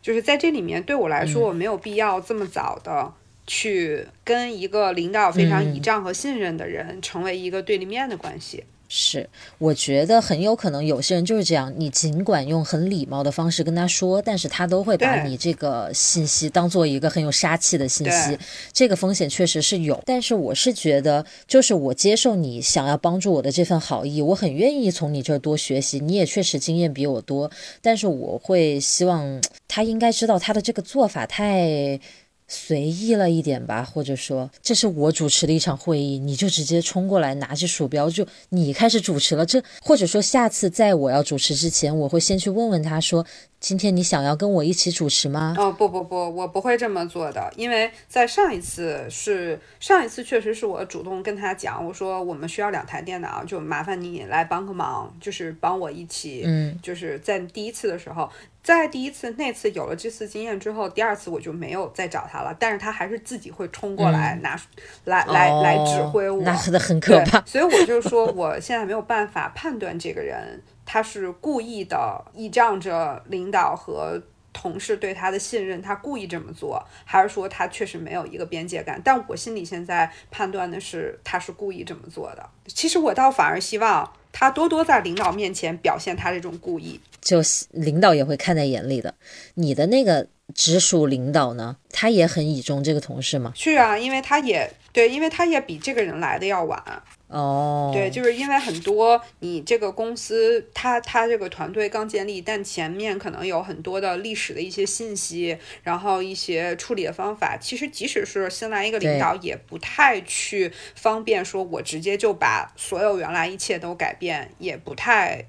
[0.00, 3.12] 就是在这里面，对我来说，我没有必要这么早的
[3.46, 8.64] 去跟一个领导非常倚仗和信任的人成为一个对立面的关系。
[8.96, 9.28] 是，
[9.58, 18.38] 我觉得很有可能有些人就是这样，你尽管用很礼貌的方式跟他说，但是他都会把你这个信息当做一个很有杀气的信息，
[18.72, 20.00] 这个风险确实是有。
[20.06, 27.50] 但是我是觉得，就是我接受你想要帮助我的这份好意，我很愿意从你这儿多学习，你也确实经验比我多，
[27.82, 31.98] 但是我会希望他应该知道他的这个做法太。
[32.46, 39.44] 随意了一点吧，或者说这是我主持的一场会议，你就直接冲过来拿起鼠标就你开始主持了。
[39.46, 43.24] 这或者说下次在我要主持之前，我会先去问问他说，
[43.64, 45.54] 今天你想要跟我一起主持吗？
[45.56, 58.28] 哦不不不，我不会这么做的，因为在上一次是上一次确实是我主动跟他讲，我说我们需要两台电脑，就麻烦你来帮个忙，就是帮我一起，嗯，就是在第一次的时候。
[58.62, 64.58] 在第一次那次有了这次经验之后，第二次我就没有再找他了，但是他还是自己会冲过来拿，
[65.04, 67.42] 来来来指挥我，那很很可怕。
[67.44, 79.00] 所以我就说，我现在没有办法判断这个人他是故意的倚仗着领导和同事对他的信任，他故意这么做，还是说他确实没有一个边界感？
[79.04, 82.48] 但我心里现在判断的是，他是故意这么做的。
[82.66, 87.00] 其实我倒反而希望他多多在领导面前表现他这种故意。
[87.20, 89.14] 就领导也会看在眼里的。
[89.54, 93.52] 你的那个直属领导呢，他也很倚重这个同事吗？
[93.56, 97.02] 是啊，因为他也对，因为他也比这个人来的要晚。
[97.34, 115.44] 哦，对，就是因为很多你这个公司，他他这个团队刚建立，但前面可能有很多的历史的一些信息，然后一些处理的方法，其实即使是新来一个领导，也不太去方便说，我直接就把所有原来一切都改变，也不太。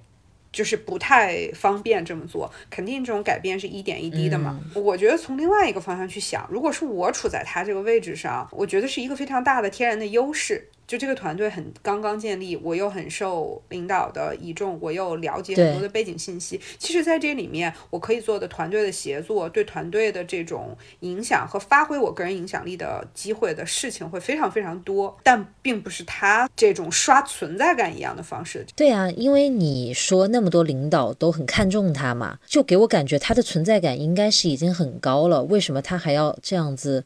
[0.52, 4.58] 就是不太方便这么做，肯定这种改变是一点一滴的嘛。
[4.74, 10.69] 我觉得从另外一个方向去想，如果是我处在他这个位置上，我觉得是一个非常大的天然的优势。
[10.88, 16.60] 就这个团队很刚刚建立，我又很受领导的倚重，我又了解很多的背景信息。
[16.78, 28.65] 其实，在这里面，我可以做的团队的协作，对团队的这种影响和发挥我个人影响力的机会的事情会非常非常多，但并不是他这种刷存在感一样的方式。
[28.76, 35.43] 对啊，因为你说那么多领导都很看重他嘛，就给我感觉他的存在感应该是已经很高了。
[35.45, 37.04] 为什么他还要这样子？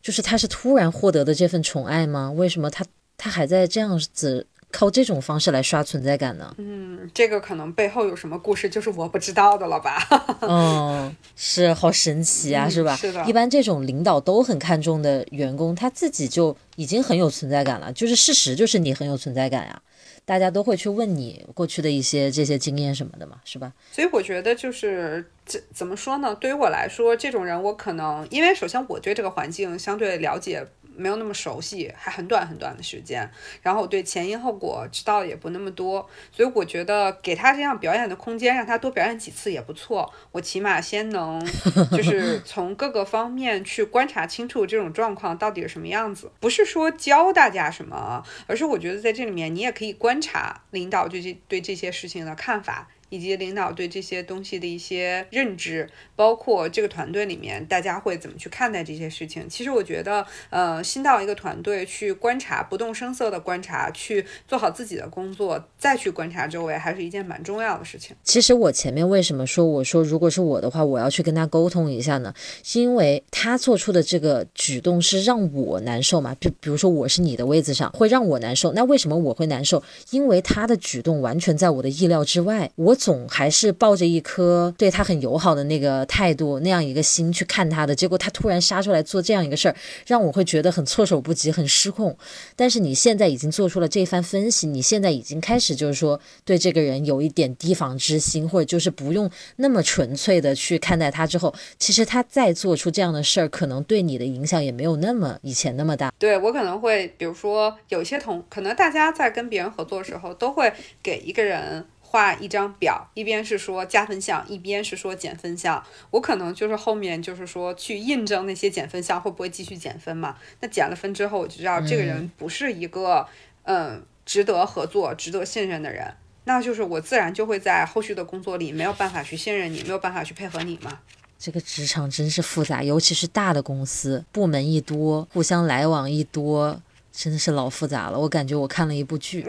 [0.00, 2.30] 就是他是突然获得的这份宠爱吗？
[2.30, 2.84] 为什么他？
[3.16, 6.54] 他还在这样子靠这种方式来刷存在感呢？
[6.58, 9.96] 嗯，这个可能背后有什么故事，就是我不知道的了吧？
[10.42, 12.94] 嗯，是好神奇啊，是吧？
[12.94, 13.24] 是的。
[13.24, 17.92] 一般这种领导都很看重的员工，他自己就已经很有存在感了。
[17.92, 19.80] 就是事实，就是你很有存在感呀，
[20.26, 23.72] 大家都会去问你过去的一些这些经验什么的嘛，是吧？
[23.92, 26.34] 所以我觉得就是这怎么说呢？
[26.34, 30.66] 对于我来说，这种人我可能因为首先我对这个环境相对了解。
[30.96, 33.30] 没有那么熟悉，还很短很短的时间，
[33.62, 40.12] 然后我对前因后果知道的也不那么多，所以我觉得给他这样表演的空间，让他多表演几次也不错。
[40.32, 41.40] 我起码先能
[41.92, 52.88] 就是从各个方面去观察清楚这种状况到底是什么样子，不是说教大家什么，而是我觉得在这里面你也可以观察领导对这对这些事情的看法。
[53.08, 59.48] 以及领导对这些东西的一些认知，包括这个团队里面大家会怎么去看待这些事情。
[59.48, 68.16] 其实我觉得，呃，新到一个团队去观察，不动声色的观察，去做好自己的工作，再去观察周围，还是一件蛮重要的事情。
[68.24, 72.34] 其实我前面为什么说我说如果是我的话，我要去跟他沟通一下呢？
[72.64, 76.34] 是因为他做出的这个举动是让我难受嘛？
[76.40, 78.72] 就比如说我是你的位子上，会让我难受。
[78.72, 79.80] 那为什么我会难受？
[80.10, 82.68] 因为他的举动完全在我的意料之外。
[82.74, 82.95] 我。
[82.96, 92.16] 总还是抱着一颗对他很友好的那个态度，那样一个心去看他的，结果他突然杀出来做这样一个事儿，让我会觉得很措手不及，很失控。
[92.56, 106.12] 但是你现在已经做出了这番分析，你现在已经开始就是说对这个人有一点提防之心，或者就是不用那么纯粹的去看待他之后，其实他再做出这样的事儿，可能对你的影响也没有那么以前那么大。
[106.18, 111.84] 对我可能会，比如说有些同，可能大家在跟别人合作的时候，都会给一个人。
[112.16, 115.84] 画一张表，一边是说加分项，一边是说减分项。
[116.10, 120.34] 我可能就是后面就是说去印证那些减分项会不会继续减分嘛？
[120.60, 123.26] 那减了分之后，我就知道这个人不是一个
[123.64, 126.14] 嗯值得合作、值得信任的人。
[126.44, 131.00] 那就是我自然就会在后续的工作里没有办法去信任你，没有办法去配合你嘛。
[131.38, 136.80] 这个职场真是复杂，尤其是大的公司，部门一多，互相来往一多，
[137.12, 138.18] 真的是老复杂了。
[138.18, 139.46] 我感觉我看了一部剧。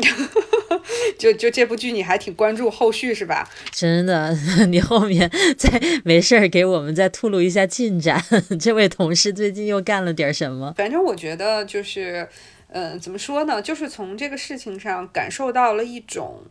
[1.18, 3.50] 就就这部剧你还挺关注后续是吧？
[3.72, 4.36] 真的，
[4.70, 8.24] 你后面再没事儿给我们再吐露一下进展。
[8.60, 10.74] 这位同事最近又干了点什么？
[10.78, 12.28] 反正我觉得就是，
[12.70, 13.62] 嗯，怎么说呢？
[13.62, 16.42] 就是从这个事情上感受到了一种，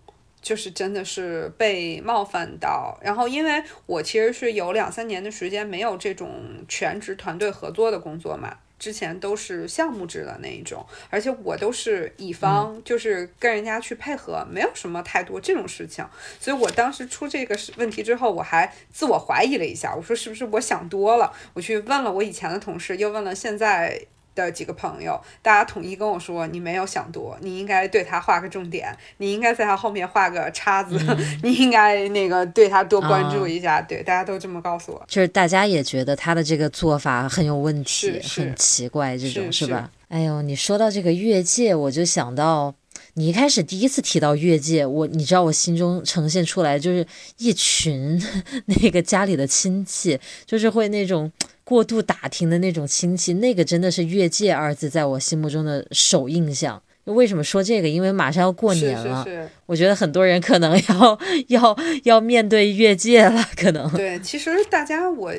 [0.40, 2.98] 就是真的是被冒犯到。
[3.02, 6.31] 然后因为我其实是有两三年的时间没有这种
[6.68, 8.57] 全职团队合作的工作嘛。
[8.79, 16.05] 之前都是项目制的那一种，而且我都是乙方，就是跟人家去配合，没有什么太多这种事情。
[16.39, 21.33] 所以我当时出这个问题之后，我还自我怀疑了一下，我说是不是我想多了？
[21.55, 24.07] 我去问了我以前的同事，又问了现在。
[24.37, 30.96] 的几个朋友，大家统一跟我说，你没有想多，你应该对他画个重点，你应该在他后面画个叉子，
[31.42, 33.81] 你应该那个对他多关注一下。
[33.83, 39.90] 对，大家都这么告诉我，就是大家也觉得他的这个做法很有问题，很奇怪，这种是吧？
[40.09, 42.75] 哎呦，你说到这个越界，我就想到
[43.14, 47.05] 你一开始第一次提到越界，我你知道我心中呈现出来就是
[47.38, 48.22] 一群
[48.66, 51.33] 那个家里的亲戚，就是会那种。
[51.66, 56.81] 过度打听的那种亲戚，那个真的是“越界”二字在我心目中的首印象。
[57.07, 57.88] 为什么说这个？
[57.88, 59.26] 因为马上要过年了，
[59.66, 63.44] 我觉得很多人可能要 要要面对越界了。
[63.57, 65.35] 可能对，其实大家我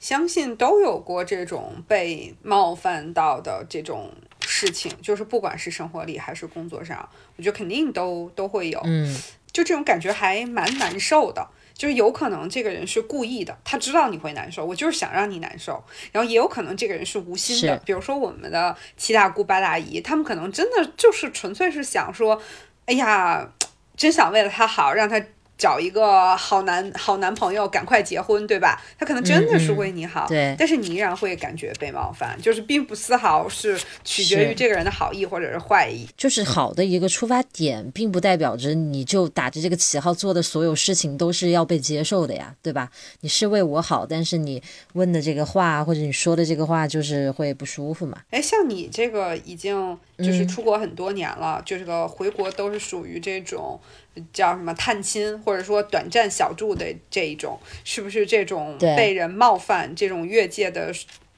[0.00, 8.80] 相信都有过这种被冒犯到的这种事情，就是不管是生活里还是工作上，我觉得肯定都都会有。
[8.84, 9.16] 嗯，
[9.52, 11.46] 就这种感觉还蛮难受的。
[11.74, 15.82] 就是有可能这个人是故意的，他知道你会难受，我就是想让你难受。
[16.10, 22.40] 然后也有可能这个人是无心的，比如说我们的七大姑八大姨，他们可能真的就是纯粹是想说，
[22.86, 23.48] 哎呀，
[23.96, 25.22] 真想为了他好，让他。
[25.62, 28.82] 找一个好男好男朋友，赶快结婚，对吧？
[28.98, 30.56] 他可能真的是为你好，对。
[30.58, 42.90] 但是你依然会感觉被冒犯，就是并不丝毫是取决于这个人的好意或者是坏意，就是好的一个出发点，并不代表着你就打着这个旗号做的所有事情都是要被接受的呀，对吧？
[43.20, 44.60] 你是为我好，但是你
[44.94, 48.18] 问的这个话或者你说的这个话就是会不舒服嘛？
[48.30, 53.78] 哎，像你这个已经就是出国很多年了，就是个回国都是属于这种。
[54.32, 60.92] 叫什么探亲，或者说短暂小住的这一种，是不是这种被人冒犯、这种越界的？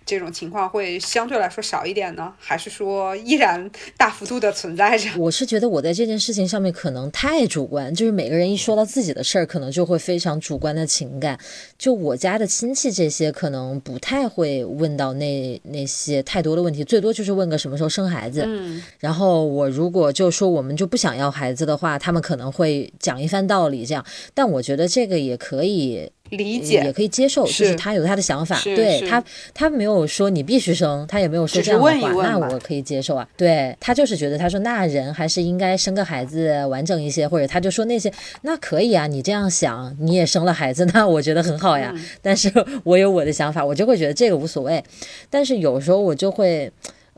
[0.07, 5.09] 这种情况会相对来说少一点呢，还是说依然大幅度的存在着？
[5.19, 11.39] 我是觉得我在这件事情上面可能太主观，就是每个人一说到自己的事儿，可能就会非常主观的情感。
[11.79, 18.45] 就我家的亲戚这些，可能不太会问到那那些太多的问题，最多就是问个什么时候生孩子。
[18.47, 18.83] 嗯。
[18.99, 24.05] 然后我如果就说我们就不想要孩子的话，他们可能会讲一番道理这样。
[24.35, 26.11] 但我觉得这个也可以。
[26.37, 29.23] 理解也可以接受，就是他有他的想法，对他
[29.53, 33.29] 他没有说你必须生，他也没有说这样的话，那我可以接受啊。
[33.37, 38.13] 对他就是觉得他说那人还是应该生个孩子完整一些，或者他就说那些
[38.43, 41.95] 那可以啊，你这样想你也生了孩子， 那我觉得很好呀。
[42.23, 44.83] 但是我有我的想法，我就会觉得这个无所谓。
[45.31, 46.71] 但是有时候我就会。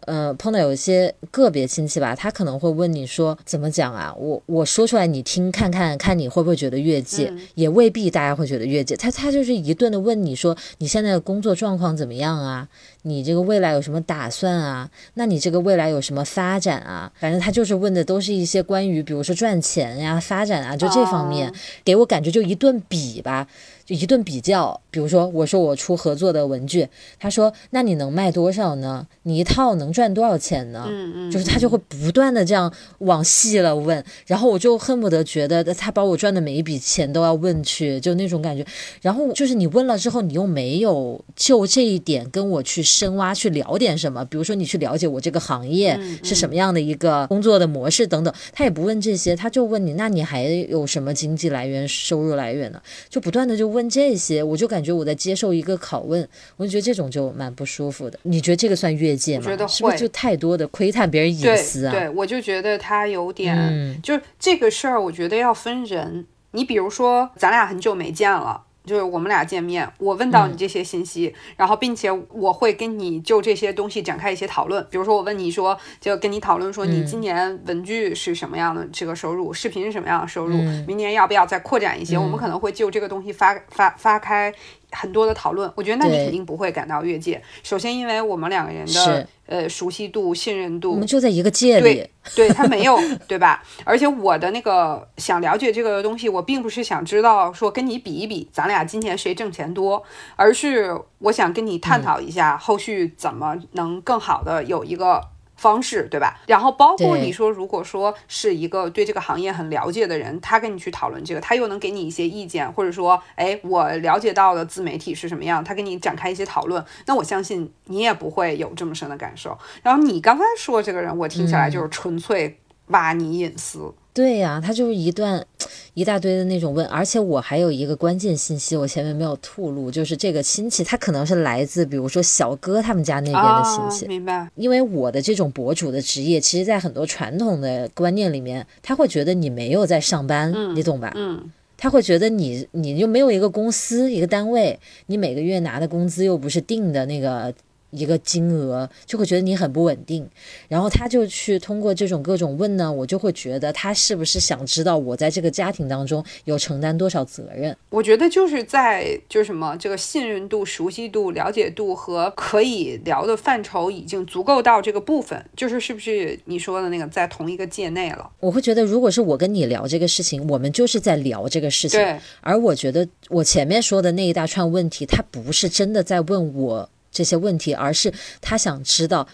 [0.07, 4.15] 呃，碰到有一些个别亲戚吧，他可能会问你说怎么讲啊？
[4.17, 8.97] 我我说出来你听看看看你会不会觉得越界，也未必大家会觉得越界。
[8.97, 12.67] 他他就是一顿的问你说你现在的工作状况怎么样啊？
[13.03, 14.91] 你这个未来有什么打算啊？
[15.15, 17.13] 那你这个未来有什么发展啊？
[17.19, 21.53] 反正他就是问的都是一些关于比如说赚钱呀、发展啊，就这方面，
[21.85, 23.47] 给我感觉就一顿比吧。
[23.87, 26.89] 就一顿比较，比如说我说我出合作的文具，
[27.21, 29.07] 他说那你能卖多少呢？
[29.23, 30.87] 你一套能赚多少钱呢？
[30.89, 38.67] 嗯嗯，就是他就会不断的这样往细了问，然后我就恨不得觉得他把我赚的每一笔钱都要问去，就那种感觉。
[39.01, 52.83] 然后就是你问了之后，你又没有就这一点跟我去深挖去聊点什么，比如说你去了解我这个行业是什么样的一个工作的模式等等，他也不问这些，他就问你那你还有什么经济来源、收入来源呢？
[53.09, 53.76] 就不断的就。
[53.76, 58.19] 问这些，我就感觉我在接受一个拷问，我就觉得这种就蛮不舒服的。
[58.23, 59.47] 你觉得这个算越界吗？
[59.47, 61.93] 觉得是不是就太多的窥探别人隐私啊？
[61.93, 66.27] 对，我就觉得他有点，就是这个事儿，我觉得要分人。
[66.53, 68.63] 你比如说，咱俩很久没见了。
[68.87, 74.87] 就是我们俩见面，我问到你这些信息，然后并且我会跟你就这些东西展开一些讨论。
[74.91, 80.57] 比如说我问你说，就跟你讨论说，你今年文具是什么样的这个收入，视频是什么样的收入，
[80.87, 82.17] 明年要不要再扩展一些？
[82.17, 84.55] 我们可能会就这个东西发发发开。
[84.93, 87.43] 很多的讨论，我觉得那你肯定不会感到越界。
[87.63, 91.83] 首先，因为我们两个人的呃熟悉度、信任度，我们就在一个界里。
[91.83, 93.63] 对，对他没有， 对吧？
[93.85, 100.03] 而且我的那个想了解这个东西，我并不是想知道说跟你比一比，咱俩今年谁挣钱多，
[100.37, 105.21] 而是我想跟你探讨一下后续怎么能更好的有一个。
[105.67, 106.39] 方式对吧？
[106.47, 119.59] 然后包括你说，如果说是一个对这个行业很了解的人，他跟你去讨论这个，他又能给你一些意见，或者说，哎，我了解到的自媒体是什么样，他跟你展开一些讨论，那我相信你也不会有这么深的感受。
[119.83, 123.93] 然后你刚才说这个人，我听起来就是纯粹挖你隐私。
[124.17, 125.47] 对呀，他就是一段
[125.93, 134.07] 一大堆的那种问，而且我还有一个关键信息，我前面没有透露，就是这个亲戚他可能是来自，比如说小哥他们家那边的亲戚。
[134.07, 134.49] 明白。
[134.55, 141.13] 因为我的这种博主的职业，其实，在很多传统的观念里面，他会觉得你没有在上班，你懂吧？
[141.15, 141.53] 嗯。
[141.77, 147.53] 他会觉得你你又没有一个公司一个单位，你每个月拿的工资又不是定的那个。
[147.97, 150.29] 一个金额就会觉得你很不稳定，
[150.69, 157.77] 然后他就去通过这种各种问呢，我就会觉得他是不是想知道我在这个家庭当中有承担多少责任？
[157.91, 168.31] 我觉得就是在就什么这个信任度、熟悉度、了解度和可以聊的范畴已经足够到这个部分，就是是不是你说的那个在同一个界内了？
[168.41, 172.01] 我会觉得，如果是我跟你聊这个事情，我们就是在聊这个事情。
[172.01, 172.19] 对。
[172.41, 176.91] 而我觉得我前面说的那一大串问题，他不是真的在问我。
[177.17, 178.13] 这些问题，而是
[178.43, 179.27] 他想知道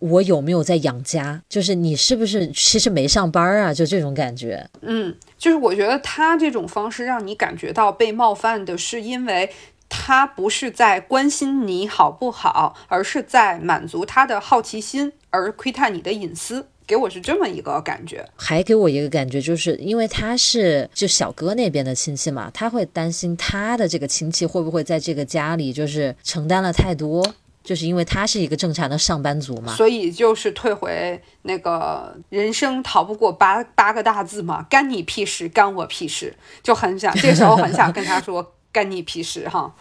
[0.00, 3.72] 我有没有在养家，就是你是不是其实没上班啊？
[3.72, 4.68] 就这种感觉。
[4.80, 9.48] 嗯，就是我觉得他这种方式让你感觉到被冒犯的，是因为
[9.88, 16.66] 他不是在关心你好不好，而是在满足他的好奇心而窥探你的隐私。
[16.86, 18.24] 给我是这么一个感觉。
[18.36, 27.34] 还给我一个感觉，就是因为他是就小哥那边的亲戚嘛，他会担心他的这个亲戚会不会在这个家里就是承担了太多。
[27.64, 39.72] 就是因为他是一个正常的上班族嘛，所以就是退回那个人生逃不过八八个大字嘛，干你屁事，干我屁事，就很想这时候很想跟他说干你屁事哈。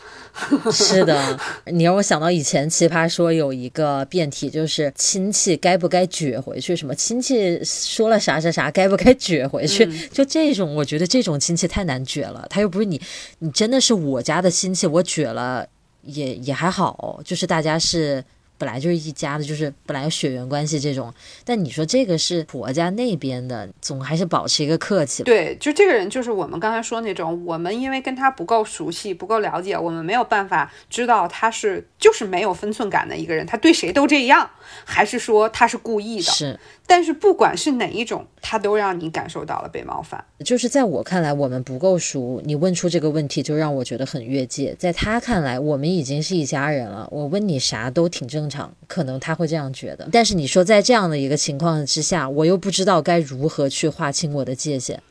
[0.71, 9.85] 是的，你让我想到以前奇葩说有一个辩题，就是亲戚该不该撅回去，什么亲戚说了啥啥啥，该不该撅回去？
[10.09, 13.01] 就这种，我觉得这种亲戚太难撅了，他又不是你，
[13.39, 15.67] 你真的是我家的亲戚，我撅了。
[16.03, 18.25] 也也还好，就是大家是
[18.62, 21.12] 本来就是一家的，就是本来有血缘关系这种。
[21.43, 25.24] 但你说这个是婆家那边的，总还是保持一个客气。
[25.24, 34.47] 对，就这个人就是我们刚才说那种，我们因为跟他不够熟悉、不够了解，我们没有办法知道他是就是没有分寸感的一个人，他对谁都这样，
[34.86, 36.32] 还是说他是故意的？
[36.32, 36.59] 是。
[36.91, 40.21] 但是不管是哪一种，他都让你感受到了被冒犯。
[40.43, 44.75] 就是在我看来，我们不够熟，你问出这个问题就让我觉得很越界。
[44.77, 50.09] 在他看来，我们已经是一家人了，我问你啥都挺正常，可能他会这样觉得。
[50.11, 55.01] 但是你说在这样的一个情况之下，我又不知道该如何去划清我的界限。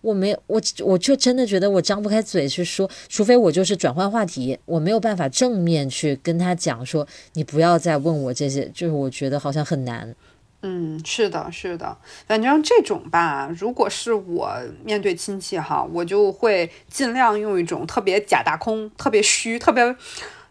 [0.00, 10.12] 我没我我就真的觉得我张不开嘴去说，除非我就是转换话题，我没有办法正面去跟他讲说，你不要再问我这些，就是我觉得好像很难。
[10.62, 11.96] 嗯，是的，是的，
[12.26, 14.52] 反正这种吧，如果是我
[14.84, 19.96] 面对亲戚哈，我就会尽量用一种特别假大空、特别虚、特别。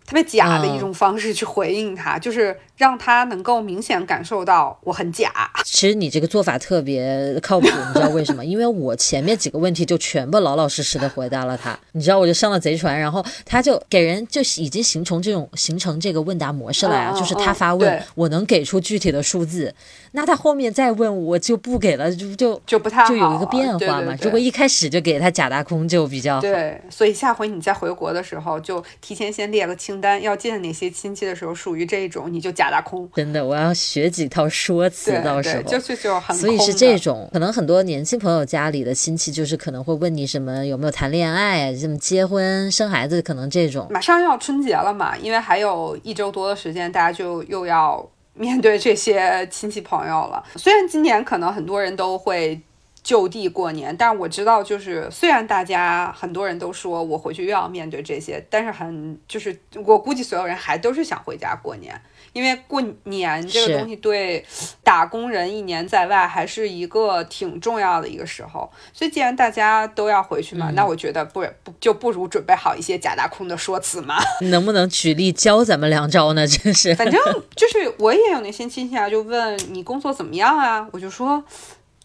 [0.05, 5.31] 特别假的一种方式去回应他，就是让他能够明显感受到我很假。
[5.65, 8.45] 其实你这个做法特别靠谱，你知道为什么？
[8.45, 19.75] 因为我前面几个问题就全部老老实实的回答了他，你知道我就上了贼船，然后他就给人就已经形成这种形成这个问答模式了呀，就是他发问，我能给出具体的数字，
[20.13, 24.15] 那他后面再问我就不给了，就就就不太就有一个变化嘛。
[24.21, 26.41] 如果一开始就给他假大空就比较好。
[26.41, 29.97] 对，所以下回你再回国的时候，就提前先列个清。
[29.99, 33.09] 单要见哪些亲戚的时候，属于这种，你就假大空。
[33.15, 36.35] 真的，我要学几套说辞，到时候就就就很。
[36.35, 43.87] 所以是这种，可能很多年轻朋友家里的亲戚，就是可能会问你什么有没有谈恋爱，什么结婚生孩子，可能这种。
[43.89, 50.43] 马上要春节了嘛，因为还有一周多的时间，大家就又要面对这些亲戚朋友了。
[50.55, 52.59] 虽然今年可能很多人都会。
[53.03, 61.97] 就地过年，但我知道，就是虽然大家很多人都说我回去又要面对这些，但是很就是我估计所有人还都是想回家过年，
[62.37, 64.45] 因为过年这个东西对
[64.83, 68.71] 打工人一年在外还是一个挺重要的一个时候。
[68.93, 74.17] 所以既然大家都要回去嘛，那我觉得不不就不如准备好一些假大空的说辞嘛。
[74.51, 76.45] 能不能举例教咱们两招呢？
[76.47, 77.19] 真是，反正
[77.55, 81.43] 就是我也有那些亲戚啊，就问你工作怎么样啊，我就说。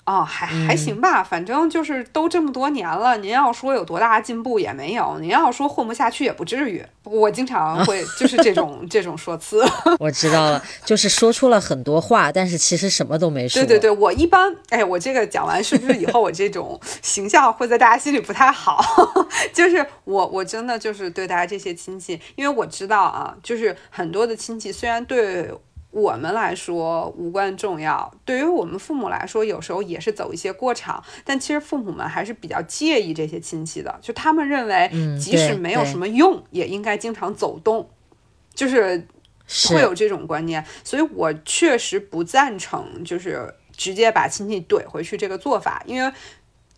[0.04, 3.16] 哦，还还行吧，反正就是都这么多年了。
[3.18, 6.84] 您要说有多大进步也没有，您要说混不下去也不至于。
[7.04, 9.64] 我经常会就是这种 这种说辞。
[10.00, 13.62] 我知道了，就是说出了很多话，但是其实什么都没说。
[13.62, 18.84] 对对对，我一般，哎，我这个讲完是不是以后我这种形象会在大家心里不太好？
[19.54, 25.48] 就是我我真的就是对大家这些亲戚，因为我知道啊，就是很多的亲戚虽然对。
[25.92, 31.04] 我们来说无关重要，对于我们父母来说，有时候也是走一些过场。
[31.22, 34.90] 但其实父母们还是比较介意这些亲戚的，就他们认为，
[35.20, 37.90] 即使没有什么用，也应该经常走动，
[38.54, 39.06] 就是
[39.68, 40.64] 会有这种观念。
[40.82, 46.10] 所以我确实不赞成，就是直接把亲戚怼回去这个做法，因为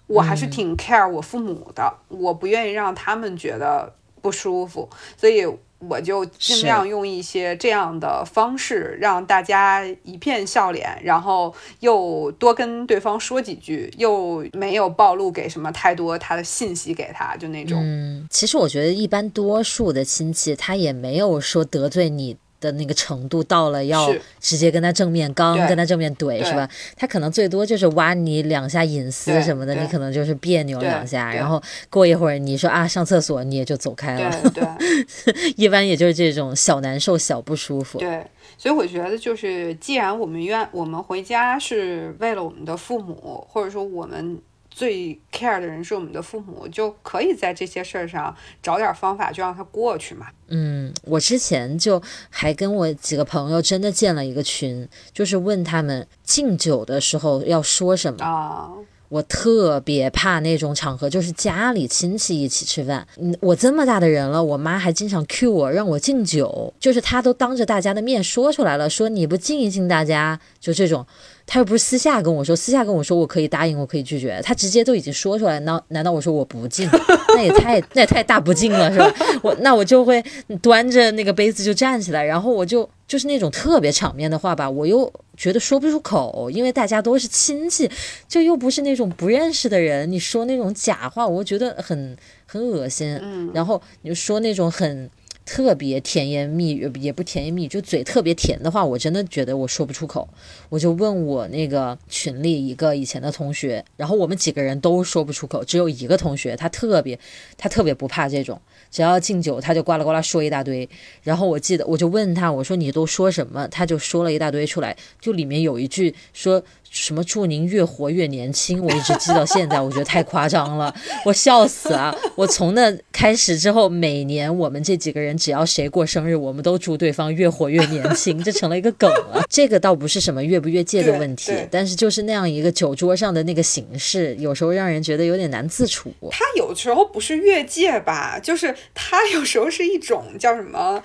[0.09, 5.47] 我还是挺 care 我父母的，我不愿意让他们觉得不舒服，所以。
[5.79, 17.79] 我就尽量用一些这样的方式，让大家一片笑脸，然后又多跟对方说几句，又没有暴露给什么太多他的信息给他，就那种。
[17.83, 22.37] 嗯，其实我觉得一般多数的亲戚，他也没有说得罪你。
[22.61, 26.69] 的那个程度到了，要直接跟他正面刚，跟他正面怼，是吧？
[26.97, 34.51] 他可能最多就是挖你两下隐私什么的，你可能就是别扭两下，然后过一会儿你说啊上厕所，你也就走开了。
[34.51, 34.65] 对，
[35.57, 37.99] 一般也就是这种小难受、小不舒服。
[37.99, 38.25] 对，
[38.57, 44.39] 所以我觉得就是，既然我们愿我们回家是为了我们的父母，或者说我们。
[44.75, 50.27] 最 care 的人是我们的父母，就可以在这些事儿上找点方法，就让它过去嘛。
[50.49, 58.73] 嗯，我之前就还跟我几个朋友真的建了一个群，就是问他们敬酒的时候要说什么啊。
[59.15, 63.07] 我特别怕那种场合，就是家里亲戚一起吃饭。
[63.17, 71.07] 嗯，我这么大的人了，我妈还经常 cue 我让我敬酒，就是她都当着大家的面说出来了，说你不敬一敬大家，就这种。
[71.47, 74.41] 她又不是私下跟我说，私下跟我说我可以答应，我可以拒绝。
[74.43, 76.89] 她直接都已经说出来，那难道我说我不敬？
[77.37, 79.15] 那也太那也太大不敬了，是吧？
[79.43, 80.25] 我那我就会
[80.61, 87.91] 端着那个杯子就站起来，然后我就就是那种特别场面的话吧，我又觉得说不出口，因为大家都是亲戚，
[88.29, 92.17] 就又不是那种不认识的人，你说那种假话，我觉得很
[92.47, 93.19] 很恶心。
[93.23, 95.11] 嗯，然后你就说那种很。
[95.45, 100.29] 特别甜言蜜语也不甜言蜜语，就嘴特别甜的话，我真的觉得我说不出口。
[100.69, 107.19] 我就问我那个群里一个以前的同学，然后我们几个人都说不出口，只有一个同学他特别
[107.57, 110.89] 他特别不怕这种，只要敬酒他就呱啦呱啦说一大堆。
[111.23, 113.69] 然后我记得我就问他，我说你都说什么？
[113.69, 116.63] 他就说了一大堆出来，就里面有一句说。
[116.95, 120.95] 什么祝您越活越年轻，我一直记到现在，我觉得太夸张了，
[121.27, 122.15] 我笑死啊。
[122.37, 129.45] 我从那开始之后，每年我们这几个人只要谁过生日，我们都祝对方越活越年轻， 这成了一个梗了。
[129.51, 136.13] 这个倒不是什么越不越界的问题，但是就是那样一个酒桌上的那个形式，有时候让人觉得有点难自处。
[136.31, 141.03] 他有时候不是越界吧，就是他有时候是一种叫什么？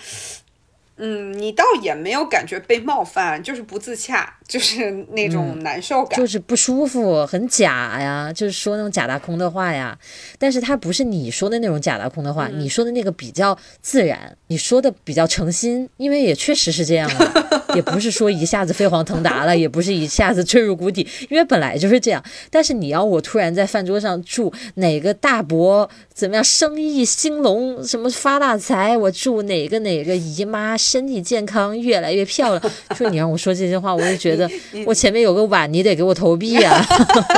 [1.00, 9.98] 嗯，你倒也没有感觉被冒犯，就是不自洽，就是那种难受感，就是不舒服，很假呀，就是说那种假大空的话呀。
[10.38, 22.24] 但是他不是你说的那种假大空的话，你说的那个比较自然，你说的比较诚心，因为也确实是这样的，也不是说一下子飞黄腾达了，也不是一下子坠入谷底，因为本来就是这样。
[22.50, 30.78] 但是你要我突然在饭桌上祝哪个大伯怎么样，生意兴隆，什么发大财，我祝哪个哪个姨妈。
[30.78, 32.74] 身体健康，越来越漂亮。
[32.96, 34.50] 说你让我说这些话，我就觉得
[34.86, 36.84] 我前面有个碗，你得给我投币啊！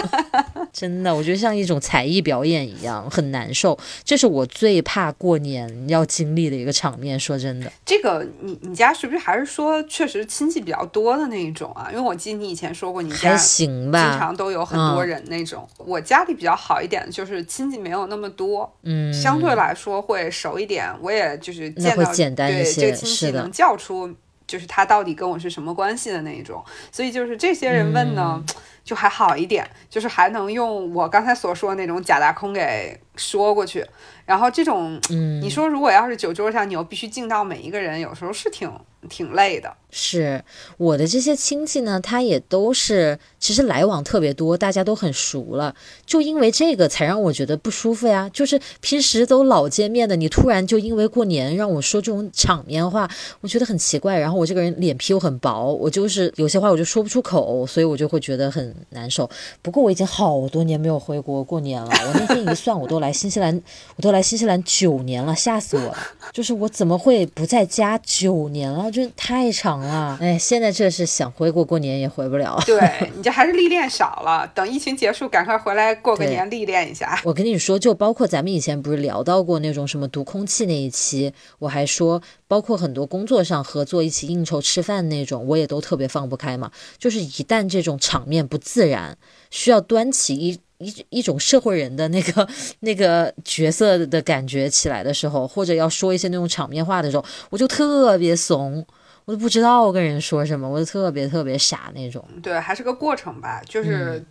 [0.72, 3.78] 真的，我觉得像一种才艺表演一样，很难受。
[4.06, 7.20] 这是我最怕过年要经历的一个场面。
[7.20, 11.88] 说真的，这个你你家是不是还是说确实亲戚比较多的那一种啊？
[11.92, 15.68] 因为我记得你以前说过，你家还行吧，经常都有很多人那种。
[15.78, 20.90] 我家里比较好一点，就是亲戚没有那么多，嗯，相对来说会熟一点。
[21.02, 24.14] 我也就是见到对这个亲戚能叫出。
[24.48, 26.62] 就是他到底跟我是什么关系的那一种，
[26.92, 28.44] 所以就是这些人问呢，
[28.92, 33.86] 就还好一点，就是还能用我刚才所说的那种假大空给说过去。
[34.26, 38.70] 然后这种，嗯你说如果要是酒桌上你又必须敬到每一个人，有时候是挺
[39.10, 39.74] 挺累的。
[39.89, 40.42] 是
[40.78, 45.76] 我的这些亲戚呢，他也都是其实来往特别多，大家都很熟了，
[46.06, 48.30] 就因为这个才让我觉得不舒服呀。
[48.32, 53.10] 就是平时都老见面的，你突然就因为过年让我说这种场面话，
[53.42, 54.18] 我觉得很奇怪。
[54.18, 59.30] 然后我这个人脸皮又很薄，我就是有些话我就说不出口，所以我就会觉得很难受。
[59.62, 63.62] 不过我已经好多年没有回国过年了， 我那天一算，我都来新西兰，
[63.96, 65.98] 我都来新西兰九年了，吓死我了。
[66.32, 68.92] 就是我怎么会不在家九年了？
[68.92, 69.82] 就太长。
[69.82, 72.62] 了，哎，现在这是想回国过年也回不了。
[72.66, 77.20] 对你这还是历练少了，等疫情结束，赶快回来过个年，历练一下。
[77.24, 82.22] 我跟你说，就包括咱们以前不是聊到过那种什么读空气那一期，我还说，
[82.52, 86.70] 包括很多工作上合作一起应酬吃饭那种，我也都特别放不开嘛。
[86.97, 89.18] 就是一旦这种场面不自然，
[89.49, 92.45] 需要端起一一一种社会人的那个
[92.82, 98.86] 那个角色的感觉起来的时候，或者要说一些那种场面话的时候，我就特别怂。
[99.24, 102.22] 我都不知道跟人说什么，我就特别特别傻那种。
[102.43, 103.62] 对，还是个过程吧。
[103.66, 104.22] 就是，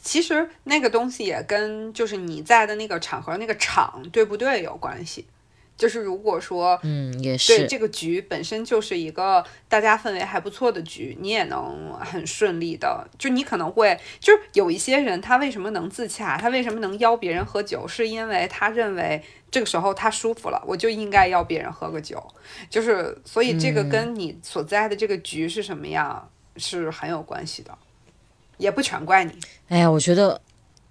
[0.00, 5.26] 其实那个东西也跟就是你在的那个场合、那个场对不对有关系。
[5.78, 13.08] 就是如果说，嗯，也是对这个局本身就是一个大家氛围还不错的局，你也能很顺利的。
[13.18, 19.24] 就你可能会，就是有一些人他为什么能自洽，他为什么能邀别人喝酒，是因为他认为。
[19.50, 22.22] 这个时候他舒服了，我就应该邀别人喝个酒，
[22.68, 27.70] 就是所以这个跟你所在的这个局是什么样是很有关系的，
[28.58, 29.32] 也不全怪你。
[29.68, 30.38] 哎呀，我觉得，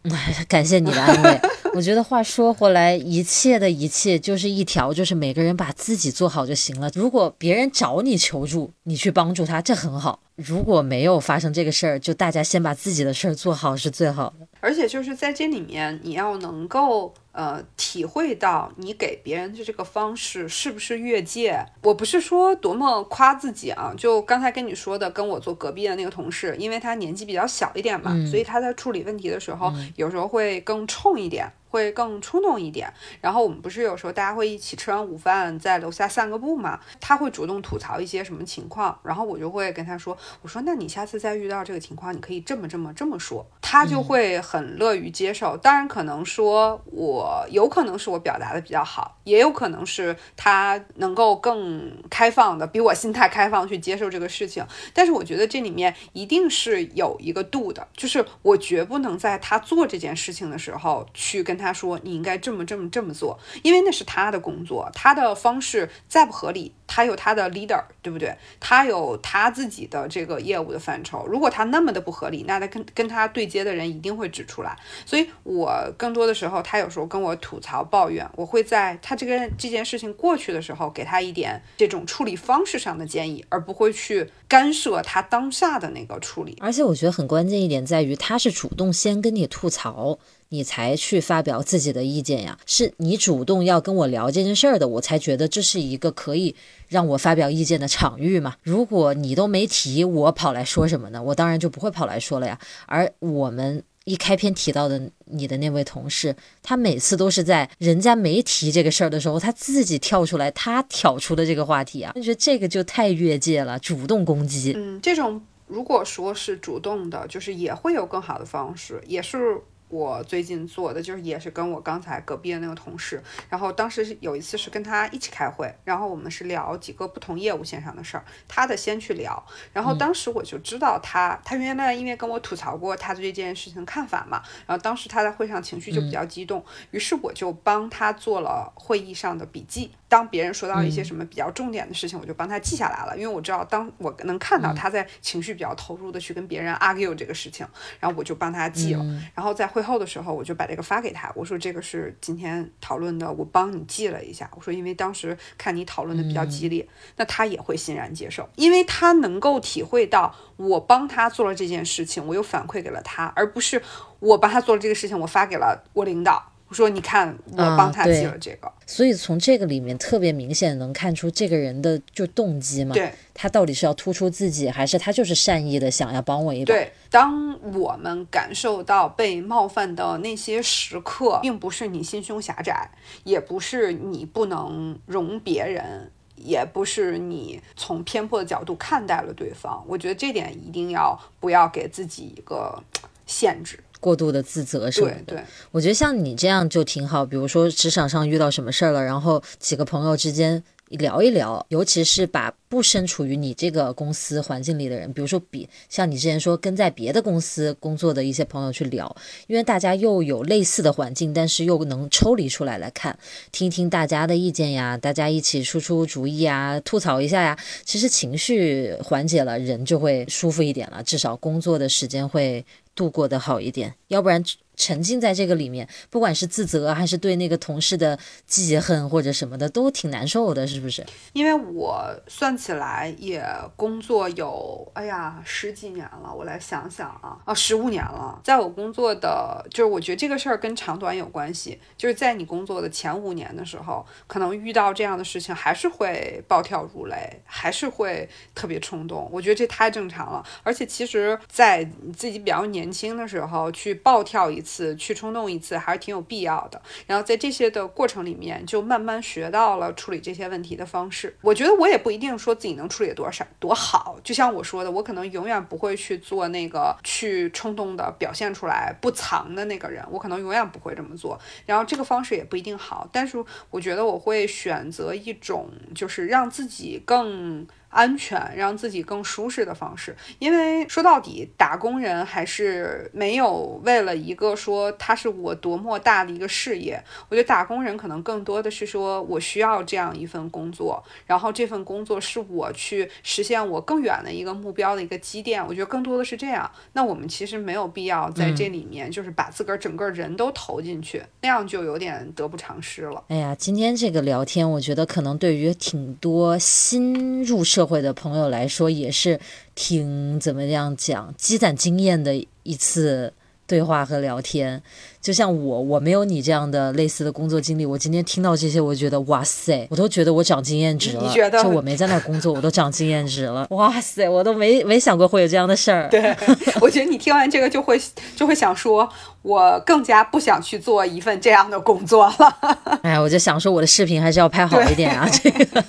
[0.49, 1.39] 感谢你的安慰。
[1.78, 6.89] 我觉得话说回来，一切的一切就是一条，就是每个人把自己做好就行了。
[6.95, 10.19] 如果别人找你求助，你去帮助他，这很好。
[10.36, 14.47] 如果没有发生这个事儿，就大家先把自己的事儿做好是最好的。
[14.59, 21.63] 而且就是在这里面，你要能够呃体会到你给别人的这个方式是不是越界。
[21.84, 31.47] 我不是说多么夸自己啊，就刚才跟你说的，跟我坐隔壁的那个同事，因为他年纪比较小一点嘛，所以他在处理问题的时候有时候会更冲一点。
[31.70, 32.91] 会更冲动一点。
[33.22, 36.80] 然后我们不是有时候大家会一起吃完午饭在楼下散个步嘛？
[36.99, 45.57] 他会主动吐槽一些什么情况，然后我就会跟他说：“我说那你下次再遇到这个情况，你可以这么这么这么说。”他就会很乐于接受。
[45.57, 54.65] 当然，可能说我有可能是我表达的比较好，也有可能是他能够更开放的，比我心态开放去接受这个事情。
[54.93, 68.36] 但是我觉得这里面一定是有一个度的，就是我绝不能在他做这件事情的时候去跟他说你应该这么这么这么做，因为那是他的工作，他的方式再不合理，他有他的 leader，对不对？
[68.60, 74.78] 他有他自己的这个业务的范畴，如果他那么的不合理，那他跟跟他对接的人一定会指出来。
[75.05, 86.58] 所以我更多的时候，他有时候跟我吐槽抱怨，我会在他这个这件事情过去的时候，给他一点这种处理方式上的建议，而不会去干涉他当下的那个处理。
[86.62, 90.20] 而且我觉得很关键一点在于，他是主动先跟你吐槽。
[90.50, 92.58] 你才去发表自己的意见呀？
[92.66, 96.56] 是你主动要跟我聊这件事儿的，我才觉得这是一个可以
[96.88, 98.56] 让我发表意见的场域嘛。
[98.64, 101.22] 如果你都没提，我跑来说什么呢？
[101.22, 102.58] 我当然就不会跑来说了呀。
[102.86, 106.34] 而我们一开篇提到的你的那位同事，
[106.64, 114.72] 他每次都是在人家没提这个事儿的时候，他自己跳出来，他挑出的这个话题啊，我觉得这个就太越界了，主动攻击。
[114.78, 119.60] 嗯，这种如果说是主动的，就是也会有更好的方式，也是。
[119.89, 139.91] 我最近做的就是也是跟我刚才隔壁的那个同事，然后当时有一次是跟他一起开会，然后我们是聊几个不同业务线上的事儿，他的先去聊，然后当时我就知道他，他原来因为跟我吐槽过他对这件事情看法嘛，然后当时他在会上情绪就比较激动，于是我就帮他做了会议上的笔记。
[140.10, 147.68] 当别人说到一些什么比较重点的事情，我就帮他记下来了，因为我知道，当我能看到他在情绪比较投入的去跟别人 argue 这个事情，
[147.99, 149.05] 然后我就帮他记了。
[149.36, 154.49] 然后在会后的时候，我就把这个发给他，我说这个是今天讨论的，我帮你记了一下。
[154.55, 156.88] 我说因为当时看你讨论的比较激烈，
[157.18, 163.82] 那他也会欣然接受，因为他能够体会到我帮他做了这件事情，我又反馈给了他，而不是
[164.20, 166.53] 我帮他做了这个事情，我发给了我领导。
[166.70, 172.93] 我说：“你看，我帮他记了这个，所以从这个里面特别明显能看出这个人的就动机嘛。
[172.93, 176.74] 对，他到底是要突出自己，还是他就是善意的想要帮我一把？
[176.74, 182.91] 对，当我们感受到被冒犯的那些时刻，并不是你心胸狭窄，
[183.24, 189.82] 也不是你不能容别人，也不是你从偏颇的角度看待了对方。
[189.88, 192.84] 我觉得这点一定要不要给自己一个
[193.26, 197.26] 限制。”过度的自责什么的，我觉得像你这样就挺好。
[197.26, 209.14] 比如说职场上遇到什么事儿了，然后几个朋友之间聊一聊，尤其是把不身处于你这个公司环境里的人，比如说比像你之前说跟在别的公司工作的一些朋友去聊，
[209.48, 213.18] 因为大家又有类似的环境，但是又能抽离出来来看，
[213.52, 222.64] 听听大家的意见呀，大家一起出出主意啊，吐槽一下呀，其实情绪缓解了，人就会舒服一点了，至少工作的时间会。
[222.98, 224.43] 度过的好一点，要不然。
[224.78, 231.03] 沉浸在这个里面，不管是自责还是对那个同事的记恨或者什么的，都挺难受的，是不是？
[231.34, 233.43] 因为我算起来也
[233.75, 236.32] 工作有，哎呀，十几年了。
[236.32, 238.39] 我来想想啊，啊，十五年了。
[238.43, 241.80] 在我工作的，就是我觉得这个事儿跟长短有关系。
[241.97, 249.28] 就是在你工作的前五年的时候，可能遇到这样的事情，还是会暴跳如雷，还是会特别冲动。
[249.34, 250.45] 我觉得这太正常了。
[250.61, 251.84] 而且其实，在
[252.15, 254.63] 自己比较年轻的时候去暴跳一。
[254.68, 261.34] 次去冲动一次还是挺有必要的，然后在这些的过程里面，就慢慢学到了处理这些问题的方式。
[261.41, 271.39] 我觉得我也不一定说自己能处理多少多好，就像我说的，我可能永远不会去做那个去冲动的表现出来不藏的那个人，我可能永远不会这么做。
[271.65, 277.65] 然后这个方式也不一定好，但是我觉得我会选择一种就是让自己更。
[277.98, 280.16] 安全，让自己更舒适的方式。
[280.38, 287.04] 因为说到底，打工人还是没有为了一个说他是我多么大的一个事业。
[287.28, 295.66] 我觉得打工人可能更多的是说我需要这样一份工作，然后这份工作是我去实现我更远的一个目标的一个积淀。
[295.66, 296.70] 我觉得更多的是这样。
[296.93, 303.24] 那我们其实没有必要在这里面就是把自个儿整个人都投进去，那样就有点得不偿失了。
[303.30, 309.39] 哎呀，今天这个聊天，我觉得可能对于挺多新入社会的朋友来说也是
[309.73, 313.33] 挺怎么样讲积攒经验的一次
[313.65, 314.83] 对话和聊天。
[315.28, 321.21] 就像我，我没有你这样的类似的工作经历，我今天听到这些，我觉得哇塞，我都觉得我长经验值了。
[321.21, 323.67] 你觉得就我没在那工作，我都长经验值了。
[323.71, 326.07] 哇塞，我都没没想过会有这样的事儿。
[326.07, 326.34] 对，
[326.80, 328.01] 我觉得你听完这个就会
[328.38, 329.09] 就会想说，
[329.41, 332.57] 我更加不想去做一份这样的工作了。
[333.03, 335.84] 哎，我就想说，我的视频还是要拍好一点啊，这个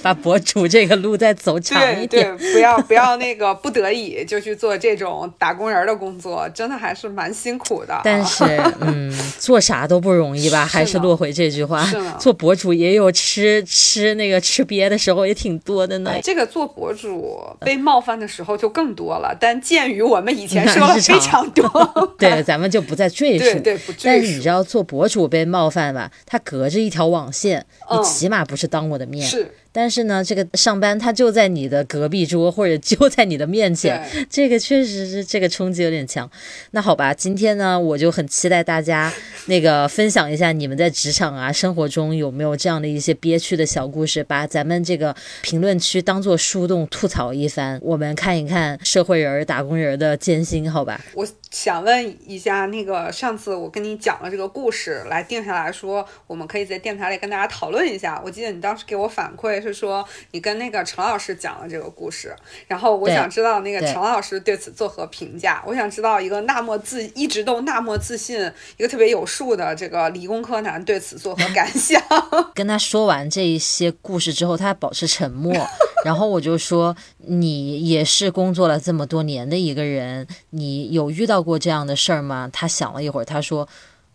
[0.00, 2.36] 把博主这个路再走长一对点。
[2.38, 8.00] 对，不要不要那个不得已就去做这种打工人的工作，真的还是蛮辛苦的。
[8.02, 8.45] 但是，
[8.80, 10.64] 嗯，做啥都不容易吧？
[10.66, 11.84] 是还是落回这句话，
[12.18, 16.10] 做博主也有吃吃那个吃瘪的时候，也挺多的呢。
[16.10, 21.66] 哎这个做博主被冒犯的时候就更多了，但鉴于我们以前说了非常多，
[22.18, 23.44] 对，咱们就不再赘 述。
[23.44, 26.10] 对对不赘述但是你知道，做博主被冒犯吧？
[26.26, 29.26] 他隔着一条网线，你嗯起码不是当我的面。
[29.26, 36.30] 是但是呢，这个上班他就在你的隔壁桌或者就在你的面前，这个确实是这个冲击有点强。
[36.70, 39.12] 那好吧，今天呢，我就很期待大家
[39.48, 51.04] 那个分享一下你们在职场啊、生活中有没有这样的一些憋屈的小故事，把咱们这个评论区当做树洞吐槽一番，我们看一看社会人儿、打工人儿的艰辛，好吧？
[51.12, 58.20] 我想问一下，那个上次我跟你讲了这个故事，来定下来说，我们可以在电台里跟大家讨论一下。
[58.22, 62.36] 我记得你当时给我反馈是说，你跟那个陈老师讲了这个故事，
[62.68, 65.62] 然后我想知道那个对陈老师对此作何评价。
[65.66, 68.38] 我想知道一个那么自一直都那么自信，
[68.76, 71.98] 一个特别有数的这个理工科男对此作何感想？
[72.54, 75.54] 跟他说完这一些故事之后，他还保持沉默。
[76.04, 76.94] 然后我就说
[77.26, 83.68] ：“你也是工作了这么多年的一个人，你有遇到过这样的事儿吗？”他想了一会儿，他说：“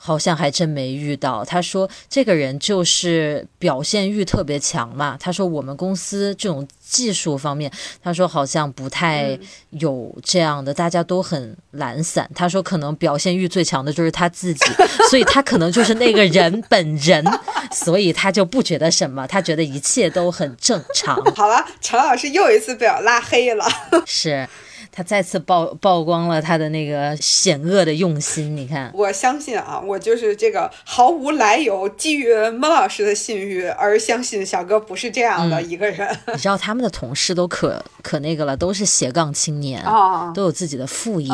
[0.03, 7.71] 好像还真没遇到。”他说：“这个人就是表现欲特别强嘛。”他说：“我们公司这种技术方面，
[8.01, 9.37] 他说好像不太
[9.69, 12.27] 有这样的，大家都很懒散。
[12.33, 14.65] 他说可能表现欲最强的就是他自己，
[15.09, 17.23] 所以他可能就是那个人本人，
[17.71, 21.15] 所以他就不觉得什么，他觉得一切都很正常。
[21.35, 23.65] 好了，陈老师又一次被我拉黑了。
[24.05, 24.47] 是
[24.91, 28.55] 他再次曝曝光了他的那个险恶的用心。
[28.55, 39.81] 你看，我相信啊，我就是这个毫无来由，基于孟老师的信誉而相信小哥不是这样的一个人你知道他们的同事都可 可那个了，都是斜杠青年。
[39.81, 40.31] 啊。
[40.33, 41.33] 都有自己的副业，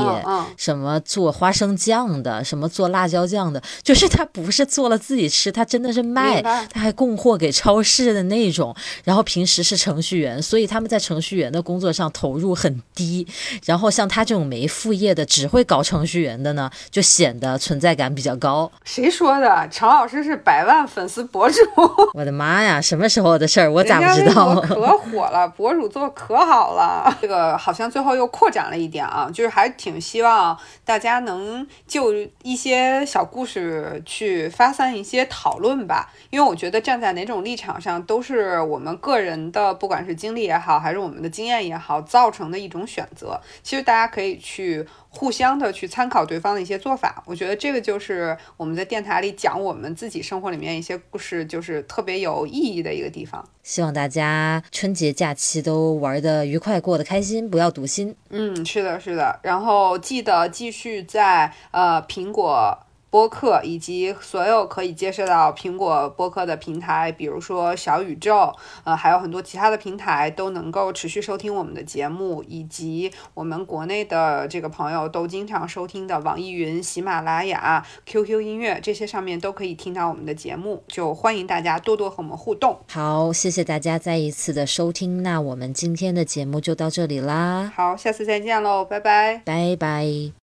[0.58, 8.76] 什么做花生酱的，什么做辣椒酱的，就是他不是做了自己吃，他真的是卖，他还供货给超市的那种。
[9.03, 13.26] 然后平时是程序员，所以他们在程序员的工作上投入很低。
[13.66, 18.72] 然后像他这种没副业的，只会搞程序员的呢，就显得存在感比较高。
[18.84, 19.68] 谁说的？
[19.70, 21.60] 陈老师是百万粉丝博主，
[22.14, 23.72] 我的妈呀，什么时候的事儿？
[23.72, 24.56] 我咋不知道？
[24.62, 27.16] 可 火了，博主做可好了。
[27.22, 43.37] 这个好像最后又扩展了一点啊，就是还挺希望大家能就一些小故事去发散一些讨论吧，因为我觉得站在哪种立场上，都是我们个人的，不管是经历也好，还是我们的经验也好，造成的一种选择。
[43.64, 53.48] 其实大家可以去互相的去参考对方的一些做法，我觉得这个就是我们在电台里讲我们自己生活里面一些故事，就是特别有意义的一个地方。
[53.64, 58.16] 希望大家春节假期都玩的愉快，过得开心，不要堵心。
[58.30, 59.40] 嗯，是的，是的。
[59.44, 62.80] 然后记得继续在呃苹果。
[63.10, 68.53] 播客以及所有可以接受到苹果播客的平台，比如说小宇宙，
[68.84, 82.78] 呃，还有很多其他的平台都能够持续收听我们的节目，以及我们国内的这个朋友都经常收听的网易云、喜马拉雅、QQ 音乐这些上面都可以听到我们的节目，就欢迎大家多多和我们互动。
[82.89, 89.41] 好，谢谢大家再一次的收听，那我们今天的节目就到这里啦，好，下次再见喽，拜拜。
[89.45, 90.34] 拜拜。